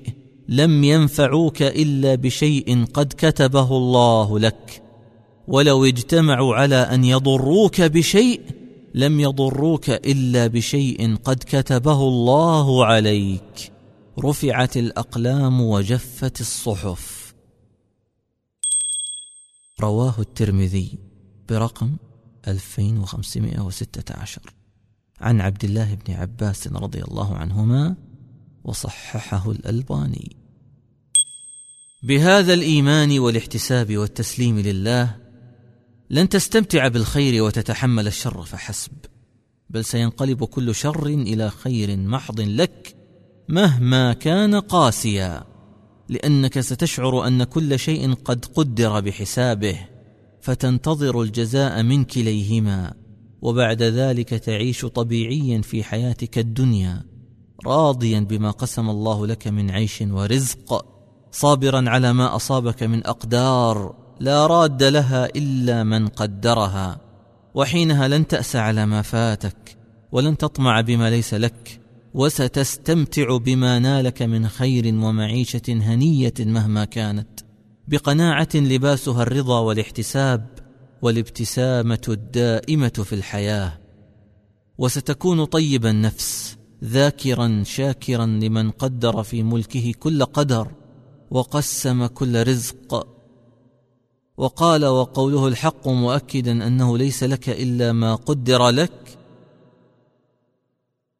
لم 0.49 0.83
ينفعوك 0.83 1.61
إلا 1.61 2.15
بشيء 2.15 2.85
قد 2.85 3.13
كتبه 3.17 3.77
الله 3.77 4.39
لك. 4.39 4.83
ولو 5.47 5.85
اجتمعوا 5.85 6.55
على 6.55 6.75
أن 6.75 7.03
يضروك 7.03 7.81
بشيء 7.81 8.41
لم 8.93 9.19
يضروك 9.19 9.89
إلا 9.89 10.47
بشيء 10.47 11.15
قد 11.15 11.43
كتبه 11.47 12.01
الله 12.01 12.85
عليك. 12.85 13.71
رفعت 14.19 14.77
الأقلام 14.77 15.61
وجفت 15.61 16.41
الصحف. 16.41 17.33
رواه 19.81 20.15
الترمذي 20.19 20.97
برقم 21.49 21.97
2516 22.47 24.41
عن 25.21 25.41
عبد 25.41 25.63
الله 25.63 25.93
بن 25.93 26.13
عباس 26.13 26.67
رضي 26.67 27.03
الله 27.03 27.35
عنهما 27.35 27.95
وصححه 28.63 29.51
الألباني. 29.51 30.38
بهذا 32.03 32.53
الإيمان 32.53 33.19
والاحتساب 33.19 33.97
والتسليم 33.97 34.59
لله 34.59 35.15
لن 36.09 36.29
تستمتع 36.29 36.87
بالخير 36.87 37.43
وتتحمل 37.43 38.07
الشر 38.07 38.43
فحسب 38.43 38.91
بل 39.69 39.85
سينقلب 39.85 40.43
كل 40.43 40.75
شر 40.75 41.05
إلى 41.05 41.49
خير 41.49 41.97
محض 41.97 42.41
لك 42.41 42.95
مهما 43.49 44.13
كان 44.13 44.55
قاسيا 44.55 45.43
لأنك 46.09 46.59
ستشعر 46.59 47.27
أن 47.27 47.43
كل 47.43 47.79
شيء 47.79 48.13
قد 48.13 48.45
قدر 48.45 48.99
بحسابه 48.99 49.77
فتنتظر 50.41 51.21
الجزاء 51.21 51.83
من 51.83 52.03
كليهما 52.03 52.93
وبعد 53.41 53.83
ذلك 53.83 54.29
تعيش 54.29 54.85
طبيعيا 54.85 55.61
في 55.61 55.83
حياتك 55.83 56.37
الدنيا 56.37 57.05
راضيا 57.65 58.19
بما 58.19 58.51
قسم 58.51 58.89
الله 58.89 59.27
لك 59.27 59.47
من 59.47 59.71
عيش 59.71 60.01
ورزق. 60.01 60.98
صابرا 61.31 61.89
على 61.89 62.13
ما 62.13 62.35
أصابك 62.35 62.83
من 62.83 63.07
أقدار 63.07 63.95
لا 64.19 64.47
راد 64.47 64.83
لها 64.83 65.25
إلا 65.25 65.83
من 65.83 66.07
قدرها 66.07 67.01
وحينها 67.53 68.07
لن 68.07 68.27
تأس 68.27 68.55
على 68.55 68.85
ما 68.85 69.01
فاتك 69.01 69.77
ولن 70.11 70.37
تطمع 70.37 70.81
بما 70.81 71.09
ليس 71.09 71.33
لك 71.33 71.79
وستستمتع 72.13 73.37
بما 73.37 73.79
نالك 73.79 74.21
من 74.21 74.47
خير 74.47 74.95
ومعيشة 74.95 75.61
هنية 75.69 76.33
مهما 76.39 76.85
كانت. 76.85 77.39
بقناعة 77.87 78.49
لباسها 78.55 79.23
الرضا 79.23 79.59
والاحتساب 79.59 80.47
والابتسامة 81.01 82.01
الدائمة 82.07 82.89
في 82.89 83.13
الحياة. 83.15 83.79
وستكون 84.77 85.45
طيب 85.45 85.85
النفس 85.85 86.57
ذاكرا 86.83 87.63
شاكرا 87.65 88.25
لمن 88.25 88.71
قدر 88.71 89.23
في 89.23 89.43
ملكه 89.43 89.93
كل 89.99 90.25
قدر. 90.25 90.71
وقسم 91.31 92.05
كل 92.05 92.47
رزق. 92.47 93.07
وقال 94.37 94.85
وقوله 94.85 95.47
الحق 95.47 95.87
مؤكدا 95.87 96.67
أنه 96.67 96.97
ليس 96.97 97.23
لك 97.23 97.49
إلا 97.49 97.91
ما 97.91 98.15
قدر 98.15 98.69
لك. 98.69 99.17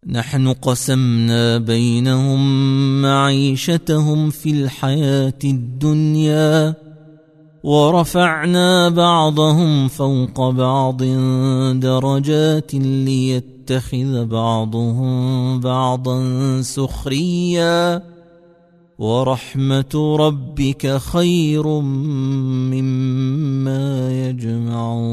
نحن 0.08 0.54
قسمنا 0.54 1.58
بينهم 1.58 2.41
معيشتهم 3.02 4.30
في 4.30 4.52
الحياة 4.52 5.39
الدنيا 5.43 6.74
ورفعنا 7.63 8.89
بعضهم 8.89 9.88
فوق 9.88 10.50
بعض 10.50 11.04
درجات 11.74 12.74
ليتخذ 12.74 14.26
بعضهم 14.26 15.60
بعضا 15.60 16.22
سخريا. 16.62 18.04
ورحمة 18.99 20.15
ربك 20.19 20.97
خير 20.97 21.67
مما 22.71 24.12
يجمعون. 24.29 25.09